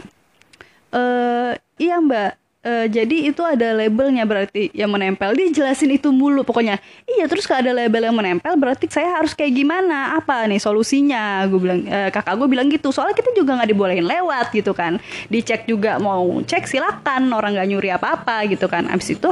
Eh 0.94 1.52
iya 1.80 1.98
mbak 1.98 2.45
Eh, 2.66 2.90
jadi 2.90 3.30
itu 3.30 3.46
ada 3.46 3.78
labelnya 3.78 4.26
berarti 4.26 4.74
yang 4.74 4.90
menempel. 4.90 5.38
Dia 5.38 5.54
jelasin 5.54 5.86
itu 5.94 6.10
mulu 6.10 6.42
pokoknya. 6.42 6.82
Iya 7.06 7.30
terus 7.30 7.46
kalau 7.46 7.62
ada 7.62 7.70
label 7.70 8.10
yang 8.10 8.16
menempel 8.18 8.58
berarti 8.58 8.90
saya 8.90 9.14
harus 9.14 9.38
kayak 9.38 9.54
gimana? 9.54 10.18
Apa 10.18 10.50
nih 10.50 10.58
solusinya? 10.58 11.46
Gue 11.46 11.62
bilang 11.62 11.86
eh, 11.86 12.10
kakak 12.10 12.34
gue 12.34 12.48
bilang 12.50 12.66
gitu. 12.66 12.90
Soalnya 12.90 13.14
kita 13.14 13.30
juga 13.38 13.54
nggak 13.54 13.70
dibolehin 13.70 14.02
lewat 14.02 14.50
gitu 14.50 14.74
kan. 14.74 14.98
Dicek 15.30 15.70
juga 15.70 16.02
mau 16.02 16.42
cek 16.42 16.66
silakan. 16.66 17.30
Orang 17.30 17.54
nggak 17.54 17.68
nyuri 17.70 17.94
apa 17.94 18.18
apa 18.18 18.42
gitu 18.50 18.66
kan. 18.66 18.90
Abis 18.90 19.14
itu 19.14 19.30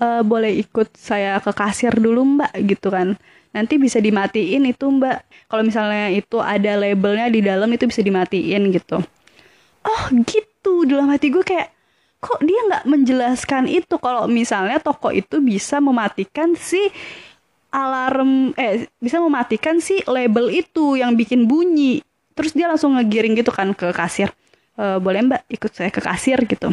eh, 0.00 0.22
boleh 0.24 0.56
ikut 0.56 0.96
saya 0.96 1.36
ke 1.44 1.52
kasir 1.52 1.92
dulu 2.00 2.24
mbak 2.40 2.56
gitu 2.64 2.88
kan. 2.88 3.20
Nanti 3.52 3.76
bisa 3.76 4.00
dimatiin 4.00 4.64
itu 4.72 4.88
mbak. 4.88 5.20
Kalau 5.52 5.68
misalnya 5.68 6.08
itu 6.16 6.40
ada 6.40 6.80
labelnya 6.80 7.28
di 7.28 7.44
dalam 7.44 7.68
itu 7.76 7.84
bisa 7.84 8.00
dimatiin 8.00 8.72
gitu. 8.72 9.04
Oh 9.84 10.04
gitu. 10.24 10.88
Dalam 10.88 11.12
hati 11.12 11.28
gue 11.28 11.44
kayak 11.44 11.76
kok 12.18 12.42
dia 12.42 12.60
nggak 12.68 12.84
menjelaskan 12.86 13.70
itu? 13.70 13.94
Kalau 13.98 14.26
misalnya 14.26 14.82
toko 14.82 15.14
itu 15.14 15.38
bisa 15.38 15.78
mematikan 15.78 16.54
si 16.58 16.90
alarm 17.68 18.56
eh 18.56 18.88
bisa 18.98 19.20
mematikan 19.20 19.78
si 19.78 20.00
label 20.08 20.50
itu 20.50 20.98
yang 20.98 21.14
bikin 21.14 21.46
bunyi. 21.46 22.02
Terus 22.34 22.54
dia 22.54 22.70
langsung 22.70 22.94
ngegiring 22.94 23.38
gitu 23.38 23.50
kan 23.50 23.74
ke 23.74 23.90
kasir. 23.90 24.30
E, 24.78 24.98
boleh 25.02 25.26
mbak 25.26 25.42
ikut 25.50 25.72
saya 25.74 25.90
ke 25.90 25.98
kasir 25.98 26.38
gitu? 26.46 26.70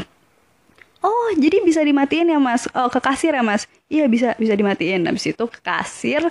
Oh 1.06 1.30
jadi 1.38 1.62
bisa 1.62 1.82
dimatiin 1.82 2.34
ya 2.34 2.40
mas? 2.42 2.66
Oh 2.74 2.90
ke 2.90 3.02
kasir 3.02 3.34
ya 3.34 3.44
mas? 3.46 3.70
Iya 3.90 4.06
bisa 4.10 4.34
bisa 4.38 4.54
dimatiin. 4.58 5.06
Habis 5.06 5.34
itu 5.34 5.44
ke 5.50 5.60
kasir. 5.62 6.22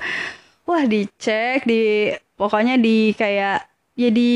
Wah 0.64 0.82
dicek 0.86 1.66
di 1.66 2.10
pokoknya 2.34 2.80
di 2.80 3.12
kayak 3.14 3.73
ya 3.94 4.10
di 4.10 4.30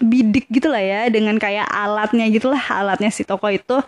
bidik 0.00 0.48
gitu 0.48 0.72
lah 0.72 0.80
ya 0.80 1.00
dengan 1.12 1.36
kayak 1.36 1.68
alatnya 1.68 2.26
gitulah 2.32 2.60
alatnya 2.60 3.12
si 3.12 3.24
toko 3.24 3.48
itu. 3.52 3.80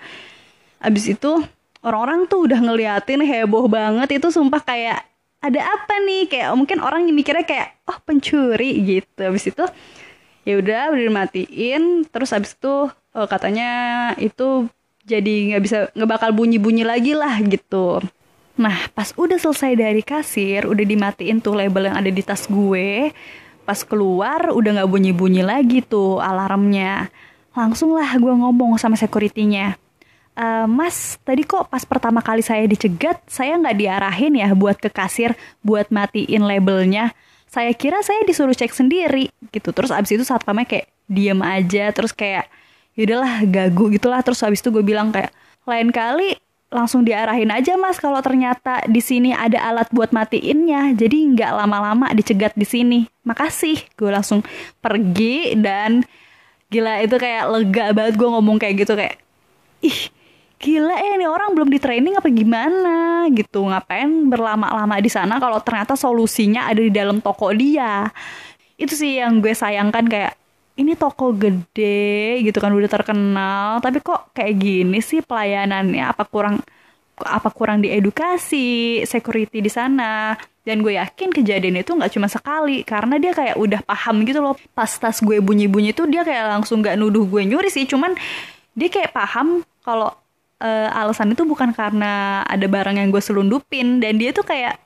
Abis 0.83 1.17
itu 1.17 1.41
orang-orang 1.83 2.29
tuh 2.29 2.47
udah 2.47 2.61
ngeliatin 2.61 3.25
heboh 3.25 3.67
banget. 3.67 4.21
Itu 4.21 4.29
sumpah 4.29 4.63
kayak 4.63 5.01
ada 5.43 5.61
apa 5.61 5.95
nih? 6.05 6.31
Kayak 6.31 6.49
mungkin 6.55 6.79
orang 6.85 7.09
mikirnya 7.11 7.45
kayak 7.45 7.83
oh 7.89 7.99
pencuri 8.05 8.79
gitu. 8.85 9.21
Abis 9.27 9.51
itu 9.51 9.65
ya 10.45 10.55
udah 10.61 10.93
udah 10.95 11.03
dimatiin. 11.09 12.07
Terus 12.13 12.31
abis 12.37 12.55
itu 12.55 12.93
oh, 12.93 13.27
katanya 13.29 13.71
itu 14.21 14.69
jadi 15.03 15.55
nggak 15.55 15.63
bisa 15.63 15.79
nggak 15.99 16.11
bakal 16.11 16.31
bunyi 16.37 16.61
bunyi 16.61 16.85
lagi 16.87 17.17
lah 17.17 17.41
gitu. 17.43 18.05
Nah 18.61 18.77
pas 18.93 19.11
udah 19.17 19.41
selesai 19.41 19.73
dari 19.75 20.05
kasir 20.05 20.69
udah 20.69 20.85
dimatiin 20.85 21.41
tuh 21.41 21.57
label 21.57 21.89
yang 21.89 21.97
ada 21.97 22.11
di 22.13 22.23
tas 22.23 22.47
gue 22.47 23.11
pas 23.73 23.89
keluar 23.89 24.53
udah 24.53 24.85
nggak 24.85 24.91
bunyi 24.93 25.17
bunyi 25.17 25.41
lagi 25.41 25.81
tuh 25.81 26.21
alarmnya. 26.21 27.09
Langsung 27.57 27.97
lah 27.97 28.13
gue 28.21 28.29
ngomong 28.29 28.77
sama 28.77 29.01
securitynya. 29.01 29.81
"Eh, 30.37 30.67
Mas, 30.69 31.17
tadi 31.25 31.41
kok 31.49 31.73
pas 31.73 31.81
pertama 31.89 32.21
kali 32.21 32.45
saya 32.45 32.69
dicegat, 32.69 33.25
saya 33.25 33.57
nggak 33.57 33.77
diarahin 33.81 34.37
ya 34.37 34.53
buat 34.53 34.77
ke 34.77 34.93
kasir 34.93 35.33
buat 35.65 35.89
matiin 35.89 36.45
labelnya. 36.45 37.17
saya 37.53 37.69
kira 37.77 38.01
saya 38.01 38.25
disuruh 38.25 38.57
cek 38.57 38.73
sendiri 38.73 39.29
gitu. 39.53 39.77
Terus 39.77 39.93
abis 39.93 40.17
itu 40.17 40.25
satpamnya 40.25 40.65
kayak 40.65 40.89
diem 41.05 41.37
aja 41.45 41.93
terus 41.93 42.09
kayak 42.17 42.49
yaudahlah 42.97 43.45
gagu 43.45 43.93
gitulah. 43.93 44.25
Terus 44.25 44.41
abis 44.41 44.65
itu 44.65 44.73
gue 44.73 44.81
bilang 44.81 45.13
kayak 45.13 45.33
lain 45.69 45.93
kali 45.93 46.41
langsung 46.73 47.05
diarahin 47.05 47.53
aja 47.53 47.77
mas 47.77 48.01
kalau 48.01 48.19
ternyata 48.25 48.83
di 48.89 48.99
sini 48.99 49.31
ada 49.37 49.61
alat 49.61 49.93
buat 49.93 50.11
matiinnya. 50.11 50.97
Jadi 50.97 51.37
nggak 51.37 51.53
lama-lama 51.53 52.09
dicegat 52.17 52.57
di 52.57 52.65
sini. 52.65 53.01
Makasih. 53.23 53.79
Gue 53.95 54.11
langsung 54.11 54.41
pergi 54.81 55.55
dan 55.61 56.03
gila 56.73 57.05
itu 57.05 57.21
kayak 57.21 57.45
lega 57.53 57.87
banget 57.93 58.15
gue 58.17 58.29
ngomong 58.33 58.57
kayak 58.57 58.75
gitu 58.81 58.97
kayak 58.97 59.21
ih 59.85 60.09
gila 60.57 60.97
ya 60.97 61.21
ini 61.21 61.29
orang 61.29 61.53
belum 61.53 61.69
di 61.69 61.79
training 61.79 62.17
apa 62.17 62.27
gimana? 62.33 63.29
Gitu. 63.31 63.61
Ngapain 63.63 64.09
berlama-lama 64.33 64.97
di 64.99 65.13
sana 65.13 65.37
kalau 65.39 65.61
ternyata 65.61 65.95
solusinya 65.95 66.67
ada 66.67 66.81
di 66.81 66.91
dalam 66.91 67.21
toko 67.23 67.53
dia? 67.53 68.09
Itu 68.81 68.97
sih 68.97 69.21
yang 69.21 69.39
gue 69.39 69.53
sayangkan 69.53 70.09
kayak 70.09 70.42
ini 70.77 70.97
toko 70.97 71.37
gede 71.37 72.41
gitu 72.41 72.59
kan 72.59 72.73
udah 72.73 72.91
terkenal. 72.91 73.69
Tapi 73.85 74.01
kok 74.01 74.33
kayak 74.33 74.55
gini 74.57 74.99
sih 75.05 75.21
pelayanannya? 75.21 76.05
Apa 76.09 76.25
kurang 76.25 76.65
apa 77.23 77.49
kurang 77.53 77.85
diedukasi 77.85 79.03
security 79.05 79.61
di 79.61 79.71
sana? 79.71 80.35
Dan 80.63 80.81
gue 80.81 80.95
yakin 80.95 81.35
kejadian 81.35 81.83
itu 81.83 81.91
nggak 81.93 82.13
cuma 82.15 82.31
sekali 82.31 82.87
karena 82.87 83.19
dia 83.19 83.35
kayak 83.35 83.59
udah 83.59 83.81
paham 83.85 84.23
gitu 84.25 84.41
loh. 84.41 84.57
Pas 84.73 84.89
tas 84.89 85.19
gue 85.21 85.39
bunyi-bunyi 85.43 85.93
tuh 85.93 86.09
dia 86.09 86.23
kayak 86.25 86.59
langsung 86.59 86.81
nggak 86.81 86.97
nuduh 86.97 87.27
gue 87.29 87.43
nyuri 87.45 87.69
sih. 87.69 87.85
Cuman 87.85 88.17
dia 88.73 88.89
kayak 88.89 89.13
paham 89.13 89.61
kalau 89.85 90.09
uh, 90.63 90.89
alasan 90.99 91.37
itu 91.37 91.45
bukan 91.45 91.77
karena 91.77 92.43
ada 92.49 92.65
barang 92.65 92.97
yang 92.97 93.13
gue 93.13 93.23
selundupin. 93.23 94.01
Dan 94.01 94.17
dia 94.17 94.33
tuh 94.33 94.47
kayak 94.47 94.82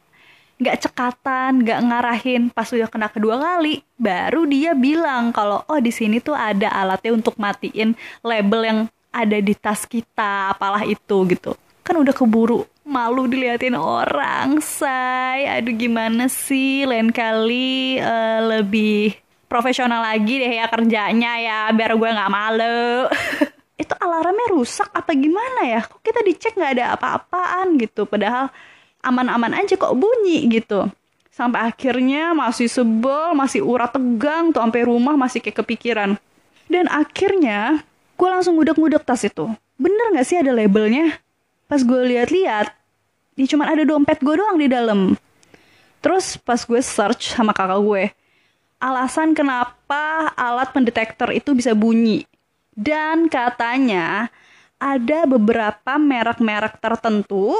nggak 0.57 0.89
cekatan, 0.89 1.65
nggak 1.65 1.81
ngarahin. 1.85 2.43
Pas 2.53 2.69
udah 2.73 2.89
kena 2.89 3.09
kedua 3.13 3.37
kali, 3.37 3.85
baru 4.01 4.49
dia 4.49 4.73
bilang 4.73 5.33
kalau 5.33 5.63
oh 5.69 5.81
di 5.81 5.93
sini 5.93 6.21
tuh 6.21 6.37
ada 6.37 6.73
alatnya 6.73 7.13
untuk 7.17 7.37
matiin 7.37 7.93
label 8.25 8.61
yang 8.65 8.81
ada 9.13 9.39
di 9.41 9.55
tas 9.57 9.89
kita, 9.89 10.53
apalah 10.53 10.85
itu 10.85 11.17
gitu. 11.29 11.57
Kan 11.81 12.03
udah 12.03 12.13
keburu 12.13 12.67
malu 12.87 13.27
diliatin 13.27 13.75
orang, 13.75 14.61
say. 14.63 15.49
Aduh 15.49 15.75
gimana 15.75 16.29
sih, 16.29 16.85
lain 16.85 17.11
kali 17.11 17.99
uh, 18.01 18.41
lebih 18.57 19.17
profesional 19.47 20.03
lagi 20.03 20.43
deh 20.43 20.53
ya 20.59 20.67
kerjanya 20.69 21.33
ya, 21.39 21.61
biar 21.73 21.97
gue 21.97 22.11
nggak 22.11 22.33
malu. 22.33 23.09
itu 23.83 23.93
alarmnya 24.01 24.47
rusak 24.57 24.89
apa 24.93 25.13
gimana 25.13 25.61
ya? 25.69 25.81
Kok 25.85 26.01
kita 26.01 26.21
dicek 26.25 26.53
nggak 26.57 26.73
ada 26.81 26.85
apa-apaan 26.97 27.77
gitu, 27.77 28.09
padahal 28.09 28.49
aman-aman 29.07 29.55
aja 29.55 29.79
kok 29.79 29.95
bunyi 29.95 30.51
gitu. 30.51 30.91
Sampai 31.31 31.71
akhirnya 31.71 32.35
masih 32.35 32.67
sebel 32.67 33.37
masih 33.37 33.63
urat 33.63 33.93
tegang 33.93 34.51
tuh 34.51 34.65
sampai 34.65 34.83
rumah 34.83 35.15
masih 35.15 35.39
kayak 35.39 35.63
kepikiran. 35.63 36.19
Dan 36.67 36.91
akhirnya 36.91 37.87
gue 38.19 38.29
langsung 38.29 38.59
ngudek-ngudek 38.59 39.07
tas 39.07 39.23
itu. 39.23 39.47
Bener 39.79 40.17
nggak 40.17 40.27
sih 40.27 40.41
ada 40.41 40.51
labelnya? 40.51 41.23
Pas 41.71 41.81
gue 41.85 42.01
lihat-lihat 42.11 42.75
ya 43.37 43.47
cuma 43.47 43.69
ada 43.69 43.87
dompet 43.87 44.19
gue 44.19 44.35
doang 44.35 44.59
di 44.59 44.67
dalam. 44.67 45.15
Terus 46.03 46.41
pas 46.43 46.59
gue 46.59 46.81
search 46.83 47.39
sama 47.39 47.55
kakak 47.55 47.81
gue 47.85 48.05
alasan 48.77 49.33
kenapa 49.33 50.33
alat 50.37 50.73
pendetektor 50.73 51.33
itu 51.33 51.57
bisa 51.57 51.73
bunyi? 51.73 52.29
Dan 52.77 53.33
katanya 53.33 54.29
ada 54.77 55.25
beberapa 55.25 55.97
merek-merek 55.97 56.77
tertentu 56.77 57.57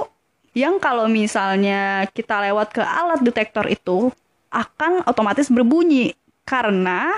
yang 0.57 0.81
kalau 0.81 1.05
misalnya 1.05 2.09
kita 2.17 2.41
lewat 2.49 2.73
ke 2.73 2.81
alat 2.81 3.21
detektor 3.21 3.69
itu 3.69 4.09
akan 4.49 5.05
otomatis 5.05 5.53
berbunyi. 5.53 6.17
Karena 6.49 7.13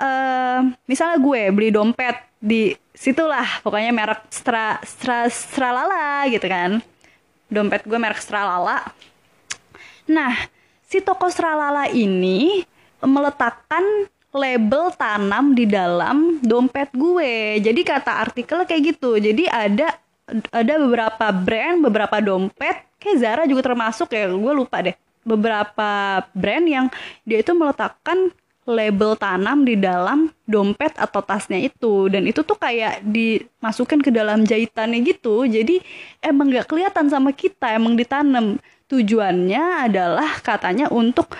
uh, 0.00 0.64
misalnya 0.88 1.20
gue 1.20 1.52
beli 1.52 1.68
dompet 1.68 2.16
di 2.40 2.72
situlah 2.96 3.60
pokoknya 3.60 3.92
merek 3.92 4.32
stra 4.32 4.80
stra 4.80 5.28
stralala 5.28 6.24
gitu 6.32 6.48
kan. 6.48 6.80
Dompet 7.52 7.84
gue 7.84 8.00
merek 8.00 8.24
stralala. 8.24 8.80
Nah 10.08 10.32
si 10.88 11.04
toko 11.04 11.28
stralala 11.28 11.92
ini 11.92 12.64
meletakkan 13.04 14.08
label 14.32 14.88
tanam 14.96 15.52
di 15.52 15.68
dalam 15.68 16.40
dompet 16.40 16.88
gue. 16.96 17.60
Jadi 17.60 17.80
kata 17.84 18.24
artikel 18.24 18.64
kayak 18.64 18.96
gitu. 18.96 19.20
Jadi 19.20 19.44
ada 19.52 20.00
ada 20.32 20.74
beberapa 20.80 21.26
brand, 21.30 21.78
beberapa 21.84 22.16
dompet, 22.24 22.88
kayak 22.96 23.16
Zara 23.20 23.42
juga 23.44 23.72
termasuk 23.72 24.08
ya, 24.12 24.28
gue 24.32 24.52
lupa 24.56 24.80
deh. 24.80 24.96
Beberapa 25.24 26.20
brand 26.36 26.66
yang 26.68 26.86
dia 27.24 27.40
itu 27.40 27.52
meletakkan 27.56 28.32
label 28.64 29.12
tanam 29.16 29.64
di 29.64 29.76
dalam 29.76 30.32
dompet 30.48 30.96
atau 30.96 31.20
tasnya 31.20 31.60
itu. 31.60 32.08
Dan 32.08 32.24
itu 32.28 32.40
tuh 32.40 32.56
kayak 32.56 33.04
dimasukkan 33.04 34.00
ke 34.00 34.10
dalam 34.12 34.44
jahitannya 34.44 35.04
gitu. 35.04 35.44
Jadi 35.44 35.80
emang 36.24 36.52
gak 36.52 36.68
kelihatan 36.68 37.08
sama 37.08 37.32
kita 37.32 37.76
emang 37.76 37.96
ditanam. 37.96 38.60
Tujuannya 38.88 39.88
adalah 39.88 40.40
katanya 40.40 40.88
untuk 40.92 41.32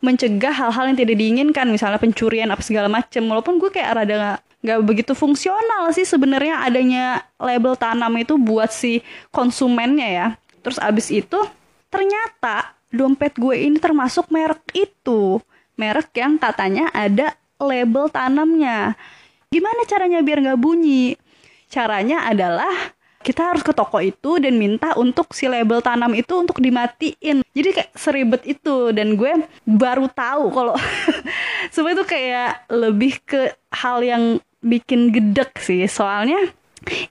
mencegah 0.00 0.52
hal-hal 0.52 0.92
yang 0.92 0.98
tidak 1.00 1.16
diinginkan. 1.20 1.68
Misalnya 1.68 2.00
pencurian 2.00 2.48
apa 2.48 2.64
segala 2.64 2.88
macem. 2.88 3.24
Walaupun 3.24 3.60
gue 3.60 3.72
kayak 3.72 4.04
rada 4.04 4.40
nggak 4.60 4.80
begitu 4.84 5.12
fungsional 5.16 5.88
sih 5.96 6.04
sebenarnya 6.04 6.60
adanya 6.64 7.24
label 7.40 7.76
tanam 7.76 8.12
itu 8.20 8.36
buat 8.36 8.68
si 8.68 9.00
konsumennya 9.32 10.08
ya. 10.08 10.28
Terus 10.60 10.76
abis 10.76 11.08
itu 11.08 11.40
ternyata 11.88 12.76
dompet 12.92 13.38
gue 13.40 13.56
ini 13.56 13.80
termasuk 13.80 14.28
merek 14.28 14.60
itu. 14.76 15.40
Merek 15.80 16.12
yang 16.20 16.36
katanya 16.36 16.92
ada 16.92 17.32
label 17.56 18.12
tanamnya. 18.12 18.92
Gimana 19.48 19.88
caranya 19.88 20.20
biar 20.20 20.44
nggak 20.44 20.60
bunyi? 20.60 21.16
Caranya 21.72 22.28
adalah 22.28 22.92
kita 23.20 23.52
harus 23.52 23.60
ke 23.60 23.72
toko 23.76 24.00
itu 24.00 24.40
dan 24.40 24.56
minta 24.56 24.96
untuk 24.96 25.36
si 25.36 25.44
label 25.44 25.84
tanam 25.84 26.12
itu 26.16 26.40
untuk 26.40 26.56
dimatiin. 26.60 27.44
Jadi 27.52 27.68
kayak 27.76 27.92
seribet 27.92 28.42
itu 28.48 28.92
dan 28.96 29.16
gue 29.16 29.44
baru 29.68 30.08
tahu 30.08 30.48
kalau 30.52 30.74
semua 31.74 31.92
itu 31.92 32.04
kayak 32.08 32.64
lebih 32.72 33.20
ke 33.24 33.52
hal 33.72 34.00
yang 34.00 34.40
bikin 34.60 35.12
gedek 35.12 35.56
sih. 35.60 35.84
Soalnya 35.88 36.38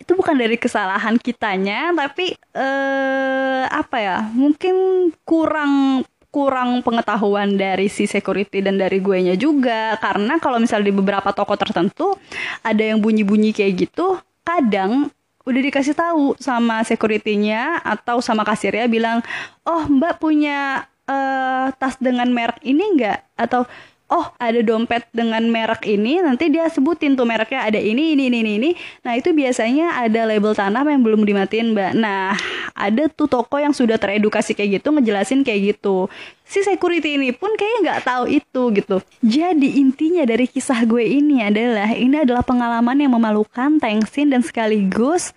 itu 0.01 0.11
bukan 0.17 0.33
dari 0.33 0.57
kesalahan 0.57 1.21
kitanya 1.21 1.93
tapi 1.93 2.33
eh 2.57 3.63
apa 3.69 3.97
ya 4.01 4.17
mungkin 4.33 5.09
kurang 5.21 6.01
kurang 6.29 6.85
pengetahuan 6.85 7.57
dari 7.57 7.89
si 7.89 8.05
security 8.05 8.61
dan 8.61 8.77
dari 8.77 9.01
gue 9.01 9.17
nya 9.17 9.35
juga. 9.37 9.97
Karena 9.97 10.37
kalau 10.37 10.61
misalnya 10.61 10.89
di 10.89 10.95
beberapa 10.95 11.29
toko 11.33 11.57
tertentu 11.57 12.13
ada 12.61 12.81
yang 12.81 13.01
bunyi-bunyi 13.01 13.53
kayak 13.53 13.89
gitu 13.89 14.17
kadang 14.45 15.13
udah 15.49 15.61
dikasih 15.65 15.97
tahu 15.97 16.37
sama 16.37 16.85
securitynya 16.85 17.81
atau 17.81 18.21
sama 18.21 18.45
kasirnya 18.45 18.85
bilang 18.85 19.25
oh 19.65 19.89
mbak 19.89 20.21
punya 20.21 20.85
uh, 21.09 21.73
tas 21.73 21.97
dengan 21.97 22.29
merek 22.29 22.61
ini 22.61 22.83
enggak 22.85 23.25
atau 23.33 23.65
oh 24.09 24.25
ada 24.41 24.59
dompet 24.65 25.05
dengan 25.13 25.45
merek 25.49 25.85
ini 25.85 26.21
nanti 26.21 26.49
dia 26.49 26.65
sebutin 26.67 27.13
tuh 27.13 27.29
mereknya 27.29 27.69
ada 27.69 27.77
ini 27.77 28.17
ini 28.17 28.29
ini 28.29 28.39
ini 28.57 28.71
nah 29.05 29.13
itu 29.13 29.31
biasanya 29.31 30.01
ada 30.01 30.25
label 30.25 30.57
tanam 30.57 30.85
yang 30.89 31.01
belum 31.05 31.21
dimatiin 31.23 31.71
mbak. 31.71 31.91
Nah 31.95 32.33
ada 32.73 33.07
tuh 33.07 33.29
toko 33.29 33.61
yang 33.61 33.71
sudah 33.71 33.95
teredukasi 34.01 34.57
kayak 34.57 34.81
gitu 34.81 34.89
ngejelasin 34.91 35.45
kayak 35.45 35.77
gitu. 35.77 36.09
Si 36.43 36.65
security 36.65 37.21
ini 37.21 37.29
pun 37.29 37.53
kayaknya 37.53 37.79
nggak 37.85 38.01
tahu 38.03 38.23
itu 38.27 38.61
gitu. 38.73 38.97
Jadi 39.21 39.69
intinya 39.77 40.25
dari 40.25 40.49
kisah 40.49 40.81
gue 40.83 41.05
ini 41.05 41.45
adalah 41.45 41.93
ini 41.93 42.25
adalah 42.25 42.41
pengalaman 42.41 42.97
yang 42.97 43.13
memalukan 43.13 43.77
tengsin 43.77 44.33
dan 44.33 44.41
sekaligus 44.41 45.31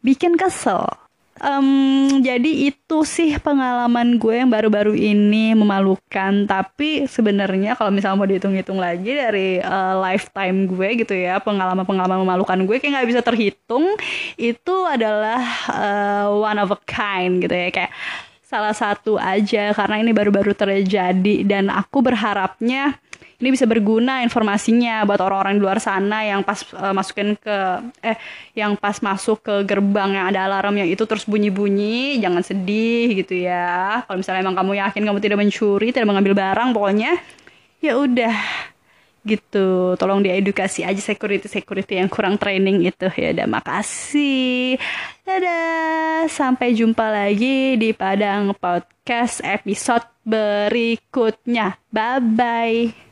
bikin 0.00 0.36
kesel 0.36 1.03
um, 1.42 2.20
jadi 2.22 2.70
itu 2.70 2.98
sih 3.02 3.34
pengalaman 3.40 4.20
gue 4.20 4.44
yang 4.44 4.50
baru-baru 4.52 4.94
ini 4.94 5.56
memalukan. 5.56 6.46
Tapi 6.46 7.08
sebenarnya 7.10 7.74
kalau 7.74 7.90
misalnya 7.90 8.18
mau 8.20 8.28
dihitung-hitung 8.28 8.78
lagi 8.78 9.10
dari 9.14 9.58
uh, 9.58 9.98
lifetime 9.98 10.70
gue 10.70 10.88
gitu 11.02 11.14
ya 11.16 11.40
pengalaman-pengalaman 11.42 12.22
memalukan 12.22 12.58
gue 12.68 12.76
kayak 12.78 13.00
nggak 13.00 13.08
bisa 13.10 13.20
terhitung 13.24 13.96
itu 14.38 14.76
adalah 14.86 15.42
uh, 15.70 16.26
one 16.30 16.60
of 16.60 16.70
a 16.70 16.78
kind 16.86 17.42
gitu 17.42 17.54
ya. 17.54 17.72
Kayak 17.74 17.92
salah 18.44 18.76
satu 18.76 19.18
aja 19.18 19.74
karena 19.74 19.96
ini 19.98 20.14
baru-baru 20.14 20.54
terjadi. 20.54 21.42
Dan 21.42 21.72
aku 21.72 22.04
berharapnya 22.04 23.00
ini 23.42 23.48
bisa 23.52 23.66
berguna 23.66 24.22
informasinya 24.22 25.02
buat 25.04 25.20
orang-orang 25.20 25.58
di 25.58 25.62
luar 25.62 25.78
sana 25.82 26.24
yang 26.24 26.46
pas 26.46 26.62
uh, 26.72 26.94
masukin 26.94 27.34
ke 27.36 27.56
eh 28.00 28.16
yang 28.54 28.78
pas 28.78 28.96
masuk 29.02 29.42
ke 29.42 29.54
gerbang 29.66 30.16
yang 30.16 30.26
ada 30.30 30.46
alarm 30.46 30.80
yang 30.80 30.88
itu 30.88 31.02
terus 31.04 31.26
bunyi-bunyi 31.26 32.22
jangan 32.22 32.40
sedih 32.40 33.24
gitu 33.24 33.44
ya. 33.44 34.06
Kalau 34.06 34.16
misalnya 34.22 34.40
emang 34.46 34.56
kamu 34.56 34.72
yakin 34.80 35.02
kamu 35.02 35.18
tidak 35.20 35.38
mencuri 35.42 35.88
tidak 35.90 36.08
mengambil 36.08 36.34
barang 36.38 36.70
pokoknya 36.72 37.12
ya 37.82 37.92
udah 38.00 38.36
gitu. 39.24 39.96
Tolong 39.96 40.20
diedukasi 40.20 40.84
aja 40.84 41.00
security 41.00 41.48
security 41.48 41.98
yang 41.98 42.12
kurang 42.12 42.36
training 42.36 42.84
itu. 42.86 43.08
Ya 43.16 43.32
udah 43.32 43.48
makasih. 43.48 44.76
Dadah. 45.24 46.28
Sampai 46.28 46.76
jumpa 46.76 47.08
lagi 47.08 47.76
di 47.80 47.90
Padang 47.96 48.52
Podcast 48.56 49.40
episode 49.44 50.04
berikutnya. 50.24 51.80
Bye 51.92 52.20
bye 52.20 53.03